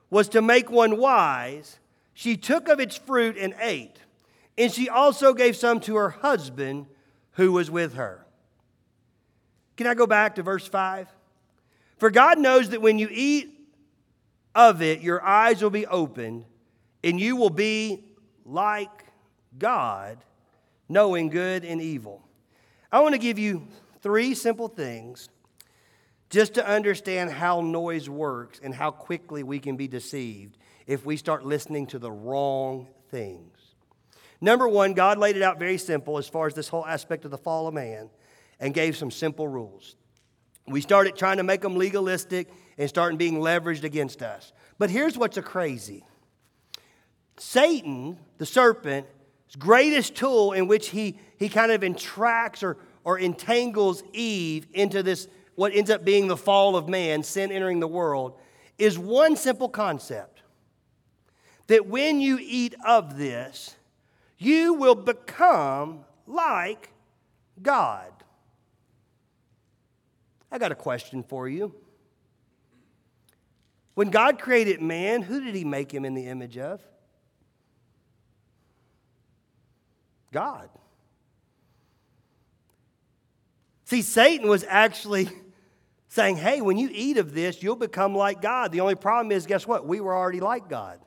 was 0.09 0.29
to 0.31 0.41
make 0.41 0.71
one 0.71 0.97
wise, 0.97 1.81
she 2.15 2.37
took 2.37 2.69
of 2.69 2.79
its 2.79 2.97
fruit 2.97 3.37
and 3.37 3.55
ate. 3.61 3.97
And 4.57 4.73
she 4.73 4.89
also 4.89 5.35
gave 5.35 5.57
some 5.57 5.81
to 5.81 5.97
her 5.97 6.11
husband 6.11 6.87
who 7.33 7.53
was 7.53 7.71
with 7.71 7.95
her. 7.95 8.25
Can 9.77 9.87
I 9.87 9.95
go 9.95 10.07
back 10.07 10.37
to 10.37 10.43
verse 10.43 10.67
5? 10.67 11.09
For 11.99 12.11
God 12.11 12.39
knows 12.39 12.71
that 12.71 12.81
when 12.81 12.99
you 12.99 13.09
eat 13.11 13.69
of 14.55 14.81
it, 14.81 15.01
your 15.01 15.23
eyes 15.23 15.63
will 15.63 15.71
be 15.71 15.87
opened, 15.87 16.45
and 17.05 17.21
you 17.21 17.37
will 17.37 17.51
be 17.51 18.05
like 18.45 19.05
God, 19.59 20.19
knowing 20.89 21.29
good 21.29 21.65
and 21.65 21.83
evil. 21.83 22.26
I 22.97 23.01
want 23.01 23.13
to 23.13 23.19
give 23.19 23.39
you 23.39 23.69
three 24.01 24.33
simple 24.33 24.69
things 24.69 25.29
just 26.31 26.55
to 26.55 26.67
understand 26.67 27.31
how 27.31 27.61
noise 27.61 28.09
works 28.09 28.59
and 28.63 28.75
how 28.75 28.91
quickly 28.91 29.43
we 29.43 29.59
can 29.59 29.77
be 29.77 29.87
deceived 29.87 30.57
if 30.87 31.05
we 31.05 31.19
start 31.19 31.45
listening 31.45 31.89
to 31.89 31.99
the 31.99 32.11
wrong 32.11 32.89
things. 33.11 33.75
Number 34.41 34.67
one, 34.67 34.95
God 34.95 35.19
laid 35.19 35.37
it 35.37 35.43
out 35.43 35.59
very 35.59 35.77
simple 35.77 36.17
as 36.17 36.27
far 36.27 36.47
as 36.47 36.55
this 36.55 36.69
whole 36.69 36.87
aspect 36.87 37.27
of 37.27 37.31
the 37.31 37.37
fall 37.37 37.69
of 37.69 37.75
man 37.75 38.09
and 38.61 38.73
gave 38.73 38.97
some 38.97 39.11
simple 39.11 39.47
rules. 39.47 39.95
We 40.67 40.81
started 40.81 41.17
trying 41.17 41.37
to 41.37 41.43
make 41.43 41.61
them 41.61 41.77
legalistic 41.77 42.49
and 42.79 42.89
starting 42.89 43.19
being 43.19 43.41
leveraged 43.41 43.85
against 43.85 44.23
us. 44.23 44.55
But 44.79 44.89
here's 44.89 45.19
what's 45.19 45.37
a 45.37 45.43
crazy 45.43 46.03
Satan, 47.37 48.19
the 48.39 48.47
serpent, 48.47 49.07
greatest 49.55 50.17
tool 50.17 50.53
in 50.53 50.67
which 50.67 50.89
he, 50.89 51.19
he 51.39 51.49
kind 51.49 51.71
of 51.71 51.85
entracts 51.85 52.63
or, 52.63 52.77
or 53.05 53.19
entangles 53.19 54.03
Eve 54.13 54.67
into 54.73 55.03
this, 55.03 55.29
what 55.55 55.73
ends 55.73 55.91
up 55.91 56.05
being 56.05 56.27
the 56.27 56.37
fall 56.37 56.75
of 56.75 56.89
man, 56.89 57.23
sin 57.23 57.53
entering 57.53 57.79
the 57.79 57.87
world, 57.87 58.39
is 58.79 58.99
one 58.99 59.37
simple 59.37 59.69
concept. 59.69 60.43
that 61.69 61.87
when 61.87 62.21
you 62.21 62.39
eat 62.41 62.75
of 62.87 63.17
this, 63.19 63.77
you 64.39 64.75
will 64.75 64.95
become 64.95 66.05
like 66.27 66.93
God. 67.63 68.13
I 70.51 70.59
got 70.59 70.73
a 70.73 70.77
question 70.77 71.23
for 71.23 71.49
you. 71.49 71.75
When 73.95 74.11
God 74.11 74.39
created 74.39 74.81
man, 74.81 75.23
who 75.23 75.43
did 75.43 75.55
he 75.55 75.65
make 75.65 75.93
him 75.93 76.05
in 76.05 76.15
the 76.15 76.27
image 76.27 76.59
of? 76.59 76.81
God. 80.37 80.69
See, 83.87 84.03
Satan 84.03 84.51
was 84.51 84.67
actually 84.69 85.31
saying, 86.09 86.37
hey, 86.37 86.61
when 86.61 86.77
you 86.77 86.91
eat 86.93 87.17
of 87.17 87.33
this, 87.33 87.63
you'll 87.63 87.75
become 87.75 88.15
like 88.15 88.43
God. 88.43 88.71
The 88.71 88.81
only 88.81 88.97
problem 88.97 89.33
is, 89.33 89.47
guess 89.47 89.67
what? 89.67 89.87
We 89.87 89.99
were 90.03 90.15
already 90.15 90.41
like 90.41 90.69
God. 90.69 91.01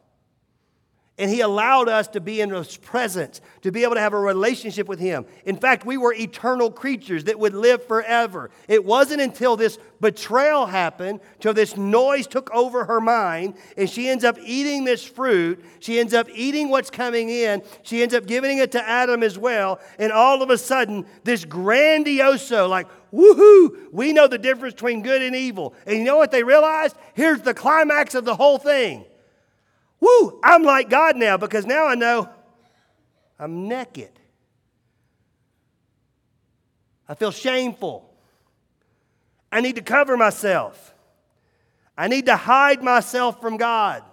And 1.20 1.30
He 1.30 1.42
allowed 1.42 1.90
us 1.90 2.08
to 2.10 2.22
be 2.22 2.40
in 2.40 2.50
His 2.50 2.78
presence, 2.78 3.42
to 3.62 3.72
be 3.72 3.84
able 3.84 3.96
to 3.96 4.00
have 4.00 4.14
a 4.14 4.20
relationship 4.20 4.88
with 4.88 5.00
Him. 5.00 5.26
In 5.46 5.58
fact, 5.58 5.86
we 5.86 5.98
were 5.98 6.14
eternal 6.14 6.72
creatures 6.72 7.26
that 7.26 7.38
would 7.38 7.54
live 7.54 7.86
forever. 7.86 8.50
It 8.70 8.86
wasn't 8.86 9.22
until 9.22 9.58
this 9.58 9.78
betrayal 10.00 10.66
happened, 10.66 11.20
till 11.42 11.54
this 11.54 11.76
noise 11.76 12.26
took 12.26 12.50
over 12.52 12.86
her 12.86 13.02
mind, 13.02 13.56
and 13.76 13.90
she 13.90 14.08
ends 14.08 14.24
up 14.24 14.38
eating 14.42 14.86
this 14.86 15.04
fruit. 15.04 15.64
She 15.80 16.00
ends 16.00 16.14
up 16.14 16.28
eating 16.34 16.70
what's 16.70 16.90
coming 16.90 17.30
in. 17.30 17.64
She 17.84 18.02
ends 18.02 18.14
up 18.14 18.26
giving 18.26 18.60
it 18.60 18.72
to 18.72 18.88
Adam 18.88 19.22
as 19.22 19.38
well. 19.38 19.82
And 20.00 20.14
all 20.14 20.42
of 20.42 20.50
a 20.50 20.58
sudden, 20.58 21.06
this 21.26 21.44
grandioso, 21.44 22.70
like, 22.70 22.88
woohoo, 23.14 23.92
we 23.92 24.14
know 24.14 24.28
the 24.28 24.38
difference 24.38 24.74
between 24.74 25.02
good 25.02 25.22
and 25.22 25.36
evil. 25.36 25.74
And 25.86 25.98
you 25.98 26.06
know 26.06 26.18
what 26.18 26.32
they 26.32 26.44
realized? 26.44 26.96
Here's 27.14 27.42
the 27.42 27.54
climax 27.54 28.16
of 28.16 28.24
the 28.24 28.36
whole 28.36 28.58
thing 28.58 29.04
Woo, 30.00 30.40
I'm 30.44 30.64
like 30.64 30.90
God 30.90 31.16
now 31.18 31.38
because 31.38 31.66
now 31.66 31.86
I 31.86 31.96
know 31.96 32.30
I'm 33.38 33.68
naked. 33.68 34.12
I 37.08 37.16
feel 37.16 37.32
shameful. 37.32 38.10
I 39.52 39.62
need 39.62 39.76
to 39.76 39.82
cover 39.82 40.16
myself. 40.16 40.94
I 41.98 42.08
need 42.08 42.28
to 42.28 42.36
hide 42.36 42.84
myself 42.84 43.42
from 43.42 43.58
God. 43.58 44.04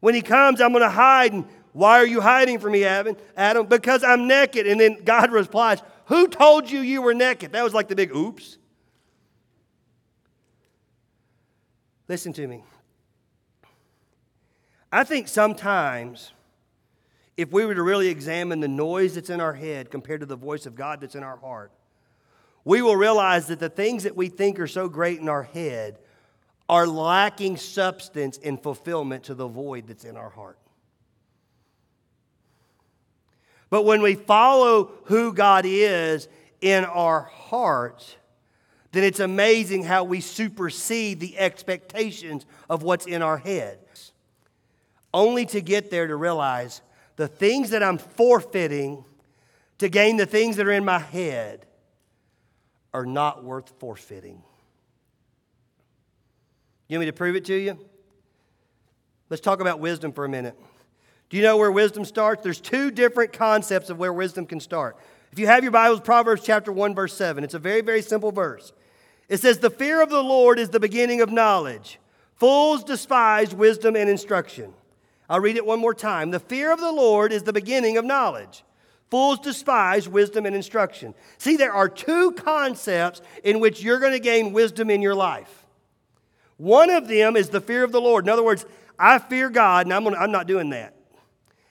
When 0.00 0.14
He 0.14 0.22
comes, 0.22 0.60
I'm 0.60 0.72
going 0.72 0.82
to 0.82 0.90
hide. 0.90 1.32
And 1.32 1.46
why 1.72 1.98
are 1.98 2.06
you 2.06 2.20
hiding 2.20 2.58
from 2.58 2.72
me, 2.72 2.84
Adam? 2.84 3.16
Adam, 3.36 3.66
because 3.66 4.02
I'm 4.02 4.26
naked. 4.26 4.66
And 4.66 4.80
then 4.80 5.04
God 5.04 5.30
replies, 5.32 5.80
Who 6.06 6.28
told 6.28 6.70
you 6.70 6.80
you 6.80 7.00
were 7.00 7.14
naked? 7.14 7.52
That 7.52 7.62
was 7.62 7.72
like 7.72 7.88
the 7.88 7.96
big 7.96 8.14
oops. 8.14 8.58
Listen 12.08 12.32
to 12.34 12.46
me. 12.46 12.64
I 14.94 15.04
think 15.04 15.26
sometimes, 15.26 16.32
if 17.38 17.50
we 17.50 17.64
were 17.64 17.74
to 17.74 17.82
really 17.82 18.08
examine 18.08 18.60
the 18.60 18.68
noise 18.68 19.14
that's 19.14 19.30
in 19.30 19.40
our 19.40 19.54
head 19.54 19.90
compared 19.90 20.20
to 20.20 20.26
the 20.26 20.36
voice 20.36 20.66
of 20.66 20.74
God 20.74 21.00
that's 21.00 21.14
in 21.14 21.22
our 21.22 21.38
heart, 21.38 21.72
we 22.62 22.82
will 22.82 22.96
realize 22.96 23.46
that 23.46 23.58
the 23.58 23.70
things 23.70 24.02
that 24.02 24.14
we 24.14 24.28
think 24.28 24.60
are 24.60 24.66
so 24.66 24.90
great 24.90 25.18
in 25.18 25.30
our 25.30 25.42
head 25.42 25.98
are 26.68 26.86
lacking 26.86 27.56
substance 27.56 28.38
and 28.44 28.62
fulfillment 28.62 29.24
to 29.24 29.34
the 29.34 29.48
void 29.48 29.86
that's 29.86 30.04
in 30.04 30.16
our 30.16 30.30
heart. 30.30 30.58
But 33.70 33.86
when 33.86 34.02
we 34.02 34.14
follow 34.14 34.92
who 35.04 35.32
God 35.32 35.64
is 35.66 36.28
in 36.60 36.84
our 36.84 37.22
hearts, 37.22 38.16
then 38.92 39.04
it's 39.04 39.20
amazing 39.20 39.84
how 39.84 40.04
we 40.04 40.20
supersede 40.20 41.18
the 41.18 41.38
expectations 41.38 42.44
of 42.68 42.82
what's 42.82 43.06
in 43.06 43.22
our 43.22 43.38
head 43.38 43.78
only 45.14 45.46
to 45.46 45.60
get 45.60 45.90
there 45.90 46.06
to 46.06 46.16
realize 46.16 46.80
the 47.16 47.28
things 47.28 47.70
that 47.70 47.82
I'm 47.82 47.98
forfeiting 47.98 49.04
to 49.78 49.88
gain 49.88 50.16
the 50.16 50.26
things 50.26 50.56
that 50.56 50.66
are 50.66 50.72
in 50.72 50.84
my 50.84 50.98
head 50.98 51.66
are 52.94 53.04
not 53.04 53.42
worth 53.42 53.72
forfeiting. 53.78 54.42
You 56.88 56.98
want 56.98 57.00
me 57.00 57.06
to 57.06 57.12
prove 57.12 57.36
it 57.36 57.44
to 57.46 57.54
you? 57.54 57.78
Let's 59.30 59.40
talk 59.40 59.60
about 59.60 59.80
wisdom 59.80 60.12
for 60.12 60.24
a 60.24 60.28
minute. 60.28 60.58
Do 61.30 61.36
you 61.38 61.42
know 61.42 61.56
where 61.56 61.72
wisdom 61.72 62.04
starts? 62.04 62.42
There's 62.42 62.60
two 62.60 62.90
different 62.90 63.32
concepts 63.32 63.88
of 63.88 63.98
where 63.98 64.12
wisdom 64.12 64.44
can 64.46 64.60
start. 64.60 64.96
If 65.32 65.38
you 65.38 65.46
have 65.46 65.62
your 65.62 65.72
Bibles, 65.72 66.00
Proverbs 66.00 66.42
chapter 66.44 66.70
1, 66.70 66.94
verse 66.94 67.16
7, 67.16 67.42
it's 67.42 67.54
a 67.54 67.58
very, 67.58 67.80
very 67.80 68.02
simple 68.02 68.30
verse. 68.30 68.72
It 69.30 69.38
says, 69.38 69.58
The 69.58 69.70
fear 69.70 70.02
of 70.02 70.10
the 70.10 70.22
Lord 70.22 70.58
is 70.58 70.68
the 70.68 70.78
beginning 70.78 71.22
of 71.22 71.32
knowledge. 71.32 71.98
Fools 72.34 72.84
despise 72.84 73.54
wisdom 73.54 73.96
and 73.96 74.10
instruction. 74.10 74.74
I'll 75.32 75.40
read 75.40 75.56
it 75.56 75.64
one 75.64 75.80
more 75.80 75.94
time. 75.94 76.30
The 76.30 76.38
fear 76.38 76.70
of 76.70 76.78
the 76.78 76.92
Lord 76.92 77.32
is 77.32 77.42
the 77.42 77.54
beginning 77.54 77.96
of 77.96 78.04
knowledge. 78.04 78.64
Fools 79.10 79.38
despise 79.38 80.06
wisdom 80.06 80.44
and 80.44 80.54
instruction. 80.54 81.14
See, 81.38 81.56
there 81.56 81.72
are 81.72 81.88
two 81.88 82.32
concepts 82.32 83.22
in 83.42 83.58
which 83.58 83.82
you're 83.82 83.98
going 83.98 84.12
to 84.12 84.18
gain 84.18 84.52
wisdom 84.52 84.90
in 84.90 85.00
your 85.00 85.14
life. 85.14 85.64
One 86.58 86.90
of 86.90 87.08
them 87.08 87.34
is 87.34 87.48
the 87.48 87.62
fear 87.62 87.82
of 87.82 87.92
the 87.92 88.00
Lord. 88.00 88.26
In 88.26 88.28
other 88.28 88.42
words, 88.42 88.66
I 88.98 89.18
fear 89.18 89.48
God, 89.48 89.86
and 89.86 89.94
I'm, 89.94 90.04
gonna, 90.04 90.18
I'm 90.18 90.32
not 90.32 90.46
doing 90.46 90.68
that. 90.68 90.94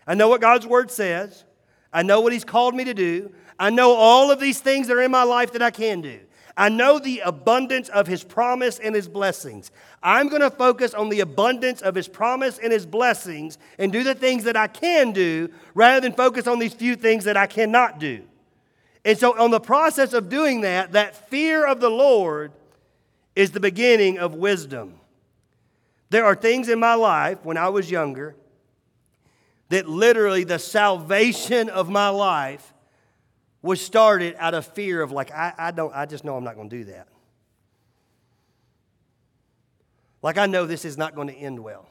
I 0.07 0.15
know 0.15 0.27
what 0.27 0.41
God's 0.41 0.65
word 0.65 0.89
says, 0.89 1.45
I 1.93 2.01
know 2.01 2.19
what 2.21 2.33
He's 2.33 2.43
called 2.43 2.73
me 2.73 2.85
to 2.85 2.95
do, 2.95 3.31
I 3.59 3.69
know 3.69 3.93
all 3.93 4.31
of 4.31 4.39
these 4.39 4.59
things 4.59 4.87
that 4.87 4.97
are 4.97 5.03
in 5.03 5.11
my 5.11 5.21
life 5.21 5.53
that 5.53 5.61
I 5.61 5.69
can 5.69 6.01
do. 6.01 6.19
I 6.61 6.69
know 6.69 6.99
the 6.99 7.21
abundance 7.21 7.89
of 7.89 8.05
his 8.05 8.23
promise 8.23 8.77
and 8.77 8.93
his 8.93 9.07
blessings. 9.07 9.71
I'm 10.03 10.29
going 10.29 10.43
to 10.43 10.51
focus 10.51 10.93
on 10.93 11.09
the 11.09 11.21
abundance 11.21 11.81
of 11.81 11.95
his 11.95 12.07
promise 12.07 12.59
and 12.59 12.71
his 12.71 12.85
blessings 12.85 13.57
and 13.79 13.91
do 13.91 14.03
the 14.03 14.13
things 14.13 14.43
that 14.43 14.55
I 14.55 14.67
can 14.67 15.11
do 15.11 15.49
rather 15.73 15.99
than 15.99 16.13
focus 16.13 16.45
on 16.45 16.59
these 16.59 16.75
few 16.75 16.95
things 16.95 17.23
that 17.23 17.35
I 17.35 17.47
cannot 17.47 17.97
do. 17.97 18.21
And 19.03 19.17
so, 19.17 19.35
on 19.39 19.49
the 19.49 19.59
process 19.59 20.13
of 20.13 20.29
doing 20.29 20.61
that, 20.61 20.91
that 20.91 21.31
fear 21.31 21.65
of 21.65 21.79
the 21.79 21.89
Lord 21.89 22.51
is 23.35 23.49
the 23.49 23.59
beginning 23.59 24.19
of 24.19 24.35
wisdom. 24.35 24.99
There 26.11 26.25
are 26.25 26.35
things 26.35 26.69
in 26.69 26.79
my 26.79 26.93
life 26.93 27.39
when 27.41 27.57
I 27.57 27.69
was 27.69 27.89
younger 27.89 28.35
that 29.69 29.89
literally 29.89 30.43
the 30.43 30.59
salvation 30.59 31.69
of 31.69 31.89
my 31.89 32.09
life 32.09 32.71
was 33.61 33.81
started 33.81 34.35
out 34.37 34.53
of 34.53 34.65
fear 34.65 35.01
of 35.01 35.11
like 35.11 35.31
I, 35.31 35.53
I 35.57 35.71
don't 35.71 35.93
I 35.95 36.05
just 36.05 36.23
know 36.23 36.35
I'm 36.35 36.43
not 36.43 36.55
going 36.55 36.69
to 36.69 36.77
do 36.77 36.83
that. 36.85 37.07
Like 40.21 40.37
I 40.37 40.45
know 40.45 40.65
this 40.65 40.85
is 40.85 40.97
not 40.97 41.15
going 41.15 41.27
to 41.27 41.35
end 41.35 41.59
well. 41.59 41.87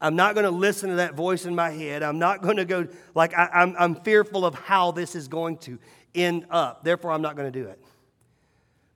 I'm 0.00 0.16
not 0.16 0.34
going 0.34 0.44
to 0.44 0.50
listen 0.50 0.90
to 0.90 0.96
that 0.96 1.14
voice 1.14 1.46
in 1.46 1.54
my 1.54 1.70
head. 1.70 2.02
I'm 2.02 2.18
not 2.18 2.42
going 2.42 2.56
to 2.56 2.64
go 2.64 2.86
like 3.14 3.32
I, 3.34 3.48
I'm, 3.52 3.74
I'm 3.78 3.94
fearful 3.94 4.44
of 4.44 4.54
how 4.54 4.90
this 4.90 5.14
is 5.14 5.28
going 5.28 5.58
to 5.58 5.78
end 6.14 6.46
up. 6.50 6.84
Therefore, 6.84 7.12
I'm 7.12 7.22
not 7.22 7.36
going 7.36 7.50
to 7.50 7.58
do 7.58 7.68
it. 7.68 7.82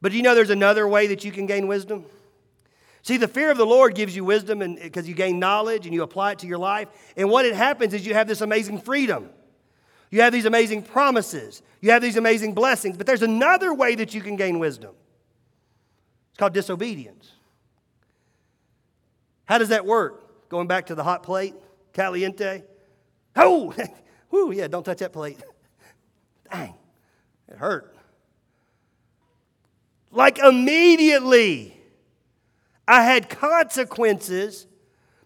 But 0.00 0.12
do 0.12 0.18
you 0.18 0.22
know 0.22 0.34
there's 0.34 0.50
another 0.50 0.86
way 0.86 1.08
that 1.08 1.24
you 1.24 1.32
can 1.32 1.46
gain 1.46 1.66
wisdom? 1.66 2.04
See, 3.02 3.16
the 3.16 3.28
fear 3.28 3.50
of 3.50 3.56
the 3.56 3.66
Lord 3.66 3.94
gives 3.94 4.14
you 4.14 4.24
wisdom 4.24 4.58
because 4.74 5.08
you 5.08 5.14
gain 5.14 5.38
knowledge 5.38 5.86
and 5.86 5.94
you 5.94 6.02
apply 6.02 6.32
it 6.32 6.40
to 6.40 6.46
your 6.46 6.58
life. 6.58 6.88
And 7.16 7.30
what 7.30 7.46
it 7.46 7.54
happens 7.54 7.94
is 7.94 8.06
you 8.06 8.14
have 8.14 8.28
this 8.28 8.42
amazing 8.42 8.80
freedom. 8.80 9.30
You 10.10 10.22
have 10.22 10.32
these 10.32 10.46
amazing 10.46 10.82
promises. 10.82 11.62
You 11.80 11.90
have 11.90 12.02
these 12.02 12.16
amazing 12.16 12.54
blessings. 12.54 12.96
But 12.96 13.06
there's 13.06 13.22
another 13.22 13.74
way 13.74 13.94
that 13.94 14.14
you 14.14 14.20
can 14.20 14.36
gain 14.36 14.58
wisdom. 14.58 14.94
It's 16.30 16.38
called 16.38 16.54
disobedience. 16.54 17.32
How 19.44 19.58
does 19.58 19.70
that 19.70 19.86
work? 19.86 20.48
Going 20.48 20.66
back 20.66 20.86
to 20.86 20.94
the 20.94 21.04
hot 21.04 21.22
plate, 21.22 21.54
caliente. 21.92 22.62
Oh, 23.40 23.72
whoo, 24.32 24.50
yeah, 24.52 24.66
don't 24.66 24.82
touch 24.82 24.98
that 24.98 25.12
plate. 25.12 25.38
Dang, 26.50 26.74
it 27.46 27.56
hurt. 27.56 27.94
Like 30.10 30.40
immediately, 30.40 31.78
I 32.88 33.04
had 33.04 33.28
consequences 33.28 34.66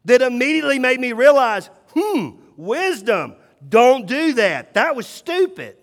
that 0.04 0.20
immediately 0.20 0.78
made 0.78 1.00
me 1.00 1.14
realize 1.14 1.70
hmm, 1.94 2.30
wisdom. 2.56 3.36
Don't 3.68 4.06
do 4.06 4.34
that. 4.34 4.74
That 4.74 4.96
was 4.96 5.06
stupid. 5.06 5.76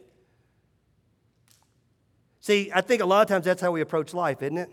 See, 2.41 2.71
I 2.73 2.81
think 2.81 3.01
a 3.01 3.05
lot 3.05 3.21
of 3.21 3.27
times 3.27 3.45
that's 3.45 3.61
how 3.61 3.71
we 3.71 3.81
approach 3.81 4.13
life, 4.13 4.41
isn't 4.41 4.57
it? 4.57 4.69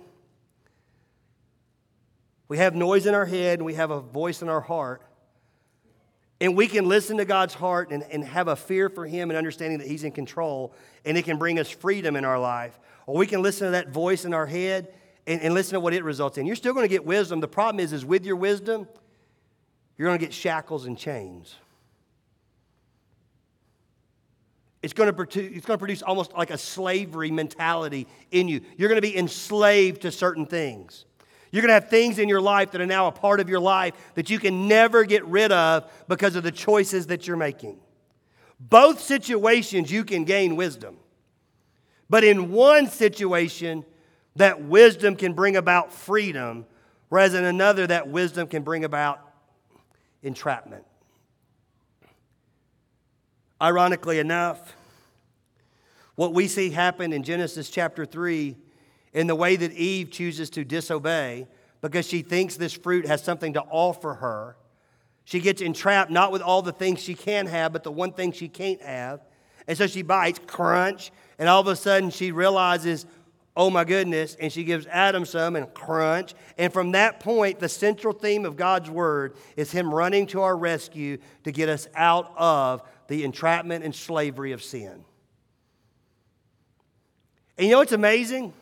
We 2.49 2.59
have 2.59 2.75
noise 2.75 3.07
in 3.07 3.15
our 3.15 3.27
head 3.27 3.59
and 3.59 3.67
we 3.67 3.75
have 3.75 3.91
a 3.91 4.01
voice 4.01 4.43
in 4.43 4.49
our 4.49 4.61
heart. 4.61 5.03
And 6.41 6.55
we 6.57 6.67
can 6.67 6.87
listen 6.87 7.17
to 7.17 7.25
God's 7.25 7.55
heart 7.55 7.91
and, 7.91 8.03
and 8.05 8.23
have 8.25 8.49
a 8.49 8.57
fear 8.57 8.89
for 8.89 9.07
Him 9.07 9.31
and 9.31 9.39
understanding 9.39 9.79
that 9.79 9.89
He's 9.89 10.05
in 10.05 10.13
control, 10.13 10.75
and 11.05 11.17
it 11.17 11.25
can 11.25 11.39
bring 11.39 11.59
us 11.59 11.71
freedom 11.71 12.15
in 12.15 12.25
our 12.25 12.39
life. 12.39 12.79
Or 13.07 13.17
we 13.17 13.27
can 13.27 13.41
listen 13.41 13.67
to 13.67 13.71
that 13.73 13.89
voice 13.89 14.25
in 14.25 14.35
our 14.35 14.47
head 14.47 14.93
and, 15.27 15.41
and 15.41 15.55
listen 15.55 15.75
to 15.75 15.81
what 15.81 15.95
it 15.95 16.05
results 16.05 16.37
in. 16.37 16.45
You're 16.45 16.57
still 16.57 16.75
going 16.75 16.85
to 16.85 16.89
get 16.89 17.07
wisdom. 17.07 17.41
The 17.41 17.49
problem 17.49 17.81
is, 17.81 17.93
is 17.93 18.05
with 18.05 18.27
your 18.27 18.37
wisdom, 18.37 18.87
you're 19.97 20.09
going 20.09 20.19
to 20.19 20.25
get 20.25 20.35
shackles 20.35 20.85
and 20.85 20.99
chains. 20.99 21.57
It's 24.87 24.93
going, 24.93 25.09
to 25.09 25.13
produce, 25.13 25.51
it's 25.53 25.67
going 25.67 25.77
to 25.77 25.81
produce 25.81 26.01
almost 26.01 26.33
like 26.35 26.51
a 26.51 26.57
slavery 26.57 27.33
mentality 27.33 28.07
in 28.31 28.47
you. 28.47 28.61
You're 28.77 28.89
going 28.89 29.03
to 29.03 29.03
be 29.03 29.19
enslaved 29.19 30.03
to 30.03 30.13
certain 30.13 30.47
things. 30.47 31.07
You're 31.51 31.63
going 31.63 31.71
to 31.71 31.75
have 31.75 31.91
things 31.91 32.21
in 32.21 32.29
your 32.29 32.41
life 32.41 32.71
that 32.71 32.81
are 32.81 32.87
now 32.87 33.09
a 33.09 33.11
part 33.11 33.41
of 33.41 33.49
your 33.49 33.59
life 33.59 33.95
that 34.15 34.31
you 34.31 34.39
can 34.39 34.69
never 34.69 35.03
get 35.03 35.25
rid 35.25 35.51
of 35.51 35.91
because 36.07 36.37
of 36.37 36.45
the 36.45 36.53
choices 36.53 37.09
that 37.09 37.27
you're 37.27 37.37
making. 37.37 37.81
Both 38.61 39.01
situations, 39.01 39.91
you 39.91 40.05
can 40.05 40.23
gain 40.23 40.55
wisdom. 40.55 40.99
But 42.09 42.23
in 42.23 42.53
one 42.53 42.87
situation, 42.87 43.85
that 44.37 44.63
wisdom 44.63 45.17
can 45.17 45.33
bring 45.33 45.57
about 45.57 45.93
freedom, 45.93 46.65
whereas 47.09 47.35
in 47.35 47.43
another, 47.43 47.89
that 47.89 48.07
wisdom 48.07 48.47
can 48.47 48.63
bring 48.63 48.85
about 48.85 49.19
entrapment. 50.23 50.85
Ironically 53.61 54.19
enough, 54.19 54.77
what 56.15 56.35
we 56.35 56.47
see 56.47 56.71
happen 56.71 57.13
in 57.13 57.23
Genesis 57.23 57.71
chapter 57.71 58.05
3 58.05 58.57
in 59.15 59.27
the 59.27 59.35
way 59.35 59.57
that 59.57 59.73
Eve 59.73 60.11
chooses 60.11 60.51
to 60.51 60.65
disobey 60.65 61.47
because 61.81 62.07
she 62.07 62.23
thinks 62.23 62.57
this 62.57 62.75
fruit 62.75 63.07
has 63.07 63.23
something 63.23 63.55
to 63.55 63.63
offer 63.63 64.15
her. 64.15 64.57
She 65.25 65.41
gets 65.41 65.63
entrapped 65.63 66.11
not 66.11 66.33
with 66.33 66.43
all 66.43 66.63
the 66.63 66.73
things 66.73 67.01
she 67.01 67.15
can 67.15 67.47
have, 67.47 67.73
but 67.73 67.83
the 67.83 67.91
one 67.91 68.13
thing 68.13 68.33
she 68.33 68.49
can't 68.49 68.81
have. 68.83 69.21
And 69.67 69.77
so 69.77 69.87
she 69.87 70.03
bites, 70.03 70.41
crunch, 70.47 71.11
and 71.39 71.49
all 71.49 71.61
of 71.61 71.67
a 71.67 71.77
sudden 71.77 72.11
she 72.11 72.33
realizes, 72.33 73.07
oh 73.57 73.71
my 73.71 73.85
goodness, 73.85 74.37
and 74.39 74.53
she 74.53 74.65
gives 74.65 74.87
Adam 74.87 75.25
some 75.25 75.57
and 75.57 75.73
crunch. 75.73 76.35
And 76.59 76.73
from 76.73 76.93
that 76.93 77.21
point, 77.21 77.59
the 77.59 77.69
central 77.69 78.13
theme 78.13 78.45
of 78.45 78.57
God's 78.57 78.91
word 78.91 79.35
is 79.57 79.73
Him 79.73 79.93
running 79.93 80.27
to 80.29 80.43
our 80.43 80.57
rescue 80.57 81.19
to 81.45 81.53
get 81.53 81.69
us 81.69 81.89
out 81.95 82.33
of 82.37 82.83
the 83.09 83.25
entrapment 83.25 83.85
and 83.85 83.95
slavery 83.95 84.53
of 84.53 84.63
sin. 84.63 85.05
And 87.59 87.67
you 87.67 87.73
know 87.73 87.79
what's 87.79 87.93
amazing? 87.93 88.53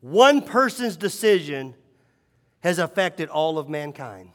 One 0.00 0.42
person's 0.42 0.96
decision 0.96 1.74
has 2.60 2.78
affected 2.78 3.28
all 3.28 3.58
of 3.58 3.68
mankind. 3.68 4.30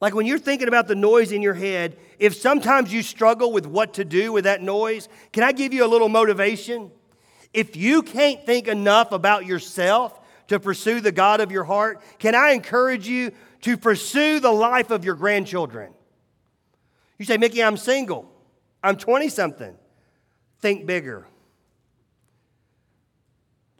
Like 0.00 0.14
when 0.14 0.26
you're 0.26 0.38
thinking 0.38 0.68
about 0.68 0.88
the 0.88 0.94
noise 0.94 1.32
in 1.32 1.42
your 1.42 1.54
head, 1.54 1.96
if 2.18 2.34
sometimes 2.36 2.92
you 2.92 3.02
struggle 3.02 3.50
with 3.50 3.66
what 3.66 3.94
to 3.94 4.04
do 4.04 4.30
with 4.30 4.44
that 4.44 4.62
noise, 4.62 5.08
can 5.32 5.42
I 5.42 5.52
give 5.52 5.72
you 5.72 5.84
a 5.84 5.88
little 5.88 6.08
motivation? 6.08 6.90
If 7.54 7.76
you 7.76 8.02
can't 8.02 8.44
think 8.44 8.68
enough 8.68 9.12
about 9.12 9.46
yourself 9.46 10.20
to 10.48 10.60
pursue 10.60 11.00
the 11.00 11.12
God 11.12 11.40
of 11.40 11.50
your 11.50 11.64
heart, 11.64 12.02
can 12.18 12.34
I 12.34 12.50
encourage 12.50 13.08
you 13.08 13.32
to 13.62 13.76
pursue 13.76 14.40
the 14.40 14.52
life 14.52 14.90
of 14.90 15.04
your 15.04 15.14
grandchildren? 15.14 15.92
You 17.18 17.24
say, 17.24 17.36
Mickey, 17.36 17.62
I'm 17.62 17.76
single. 17.76 18.30
I'm 18.82 18.96
20 18.96 19.28
something. 19.28 19.76
Think 20.60 20.86
bigger. 20.86 21.26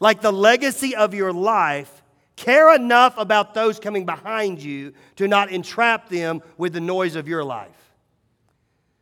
Like 0.01 0.21
the 0.21 0.33
legacy 0.33 0.97
of 0.97 1.15
your 1.15 1.33
life 1.33 2.03
Care 2.37 2.75
enough 2.75 3.17
about 3.17 3.55
those 3.55 3.81
coming 3.81 4.05
behind 4.05 4.63
you 4.63 4.93
to 5.17 5.27
not 5.27 5.51
entrap 5.51 6.11
them 6.11 6.43
with 6.59 6.75
the 6.75 6.81
noise 6.81 7.17
of 7.17 7.27
your 7.27 7.43
life. 7.43 7.71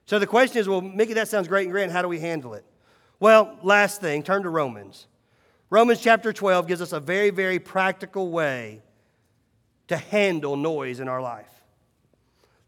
So 0.06 0.20
the 0.20 0.26
question 0.26 0.58
is 0.58 0.68
well, 0.68 0.80
Mickey, 0.80 1.14
that 1.14 1.28
sounds 1.28 1.48
great 1.48 1.64
and 1.64 1.72
grand. 1.72 1.90
How 1.90 2.00
do 2.00 2.08
we 2.08 2.20
handle 2.20 2.54
it? 2.54 2.64
Well, 3.18 3.58
last 3.62 4.00
thing, 4.00 4.22
turn 4.22 4.44
to 4.44 4.50
Romans. 4.50 5.08
Romans 5.74 6.00
chapter 6.00 6.32
12 6.32 6.68
gives 6.68 6.80
us 6.80 6.92
a 6.92 7.00
very, 7.00 7.30
very 7.30 7.58
practical 7.58 8.30
way 8.30 8.80
to 9.88 9.96
handle 9.96 10.56
noise 10.56 11.00
in 11.00 11.08
our 11.08 11.20
life. 11.20 11.50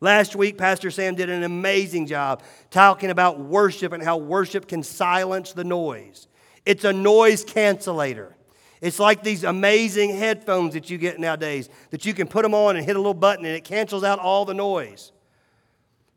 Last 0.00 0.34
week, 0.34 0.58
Pastor 0.58 0.90
Sam 0.90 1.14
did 1.14 1.30
an 1.30 1.44
amazing 1.44 2.08
job 2.08 2.42
talking 2.68 3.10
about 3.10 3.38
worship 3.38 3.92
and 3.92 4.02
how 4.02 4.16
worship 4.16 4.66
can 4.66 4.82
silence 4.82 5.52
the 5.52 5.62
noise. 5.62 6.26
It's 6.64 6.82
a 6.82 6.92
noise 6.92 7.44
cancellator. 7.44 8.32
It's 8.80 8.98
like 8.98 9.22
these 9.22 9.44
amazing 9.44 10.16
headphones 10.16 10.74
that 10.74 10.90
you 10.90 10.98
get 10.98 11.20
nowadays 11.20 11.68
that 11.90 12.06
you 12.06 12.12
can 12.12 12.26
put 12.26 12.42
them 12.42 12.54
on 12.54 12.74
and 12.74 12.84
hit 12.84 12.96
a 12.96 12.98
little 12.98 13.14
button 13.14 13.44
and 13.44 13.54
it 13.54 13.62
cancels 13.62 14.02
out 14.02 14.18
all 14.18 14.44
the 14.44 14.52
noise. 14.52 15.12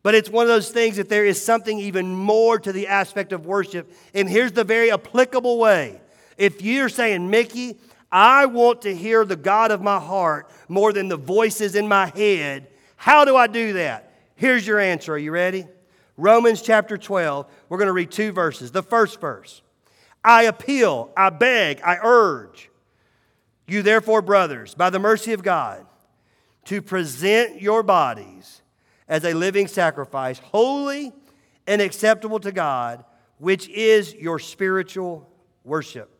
But 0.02 0.15
it's 0.15 0.28
one 0.28 0.41
of 0.41 0.49
those 0.49 0.71
things 0.71 0.95
that 0.95 1.08
there 1.08 1.23
is 1.23 1.39
something 1.39 1.78
even 1.78 2.15
more 2.15 2.58
to 2.58 2.71
the 2.71 2.88
aspect 2.88 3.32
of 3.32 3.45
worship. 3.45 3.93
And 4.15 4.28
here's 4.28 4.54
the 4.54 4.63
very 4.63 4.91
applicable 4.91 5.60
way. 5.60 6.02
If 6.39 6.63
you're 6.63 6.89
saying, 6.89 7.30
Mickey, 7.30 7.78
I 8.12 8.47
want 8.47 8.82
to 8.84 8.95
hear 8.95 9.25
the 9.25 9.36
God 9.36 9.69
of 9.69 9.82
my 9.82 9.99
heart 9.99 10.49
more 10.67 10.91
than 10.91 11.10
the 11.10 11.17
voices 11.17 11.75
in 11.75 11.88
my 11.88 12.08
head, 12.08 12.67
how 12.95 13.25
do 13.25 13.36
I 13.36 13.45
do 13.45 13.73
that? 13.73 14.13
Here's 14.36 14.65
your 14.65 14.80
answer. 14.80 15.13
Are 15.13 15.17
you 15.17 15.32
ready? 15.32 15.67
Romans 16.17 16.62
chapter 16.63 16.97
12. 16.97 17.45
We're 17.67 17.78
going 17.78 17.88
to 17.88 17.93
read 17.93 18.10
two 18.10 18.32
verses. 18.32 18.71
The 18.71 18.82
first 18.82 19.21
verse. 19.21 19.62
I 20.23 20.43
appeal, 20.43 21.12
I 21.15 21.30
beg, 21.30 21.82
I 21.82 21.97
urge 22.02 22.69
you, 23.69 23.82
therefore, 23.84 24.21
brothers, 24.21 24.73
by 24.73 24.89
the 24.89 24.99
mercy 24.99 25.34
of 25.34 25.43
God, 25.43 25.86
to 26.65 26.82
present 26.82 27.62
your 27.62 27.84
bodies 27.84 28.62
as 29.08 29.23
a 29.23 29.34
living 29.34 29.67
sacrifice, 29.67 30.39
holy 30.39 31.13
and 31.67 31.82
acceptable 31.82 32.39
to 32.39 32.52
God, 32.52 33.06
which 33.38 33.69
is 33.69 34.13
your 34.15 34.39
spiritual 34.39 35.30
worship. 35.63 36.18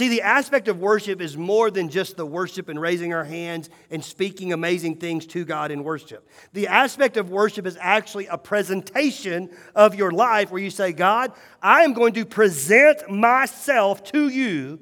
See, 0.00 0.08
the 0.08 0.22
aspect 0.22 0.68
of 0.68 0.80
worship 0.80 1.20
is 1.20 1.36
more 1.36 1.70
than 1.70 1.90
just 1.90 2.16
the 2.16 2.24
worship 2.24 2.70
and 2.70 2.80
raising 2.80 3.12
our 3.12 3.22
hands 3.22 3.68
and 3.90 4.02
speaking 4.02 4.50
amazing 4.54 4.96
things 4.96 5.26
to 5.26 5.44
God 5.44 5.70
in 5.70 5.84
worship. 5.84 6.26
The 6.54 6.68
aspect 6.68 7.18
of 7.18 7.28
worship 7.28 7.66
is 7.66 7.76
actually 7.78 8.26
a 8.28 8.38
presentation 8.38 9.50
of 9.74 9.94
your 9.94 10.10
life 10.10 10.50
where 10.50 10.62
you 10.62 10.70
say, 10.70 10.92
God, 10.92 11.34
I 11.62 11.82
am 11.82 11.92
going 11.92 12.14
to 12.14 12.24
present 12.24 13.10
myself 13.10 14.02
to 14.04 14.30
you 14.30 14.80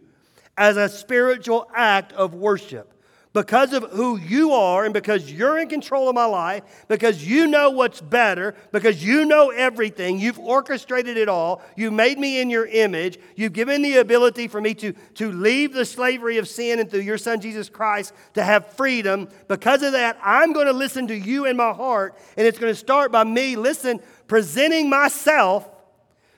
as 0.57 0.77
a 0.77 0.89
spiritual 0.89 1.69
act 1.75 2.13
of 2.13 2.35
worship 2.37 2.95
because 3.39 3.73
of 3.73 3.85
who 3.93 4.19
you 4.19 4.51
are 4.51 4.85
and 4.85 4.93
because 4.93 5.31
you're 5.31 5.61
in 5.61 5.69
control 5.69 6.09
of 6.09 6.15
my 6.17 6.25
life, 6.25 6.65
because 6.89 7.25
you 7.25 7.47
know 7.47 7.71
what's 7.71 8.01
better, 8.01 8.53
because 8.73 9.05
you 9.05 9.25
know 9.25 9.51
everything, 9.51 10.19
you've 10.19 10.41
orchestrated 10.41 11.17
it 11.17 11.29
all, 11.29 11.63
you 11.77 11.93
made 11.93 12.19
me 12.19 12.41
in 12.41 12.51
your 12.51 12.67
image, 12.67 13.17
you've 13.37 13.53
given 13.53 13.81
the 13.81 13.99
ability 13.99 14.49
for 14.49 14.61
me 14.61 14.75
to, 14.75 14.93
to 15.15 15.31
leave 15.31 15.73
the 15.73 15.85
slavery 15.85 16.39
of 16.39 16.49
sin 16.49 16.81
and 16.81 16.91
through 16.91 17.03
your 17.03 17.17
son 17.17 17.41
Jesus 17.41 17.69
Christ 17.69 18.13
to 18.35 18.43
have 18.43 18.73
freedom. 18.73 19.29
Because 19.47 19.85
of 19.85 19.93
that, 19.93 20.19
I'm 20.21 20.53
going 20.53 20.67
to 20.67 20.73
listen 20.73 21.07
to 21.07 21.17
you 21.17 21.47
in 21.47 21.57
my 21.57 21.73
heart, 21.73 22.19
and 22.37 22.45
it's 22.45 22.59
going 22.59 22.73
to 22.73 22.79
start 22.79 23.13
by 23.13 23.23
me, 23.23 23.55
listen, 23.55 24.01
presenting 24.27 24.91
myself 24.91 25.65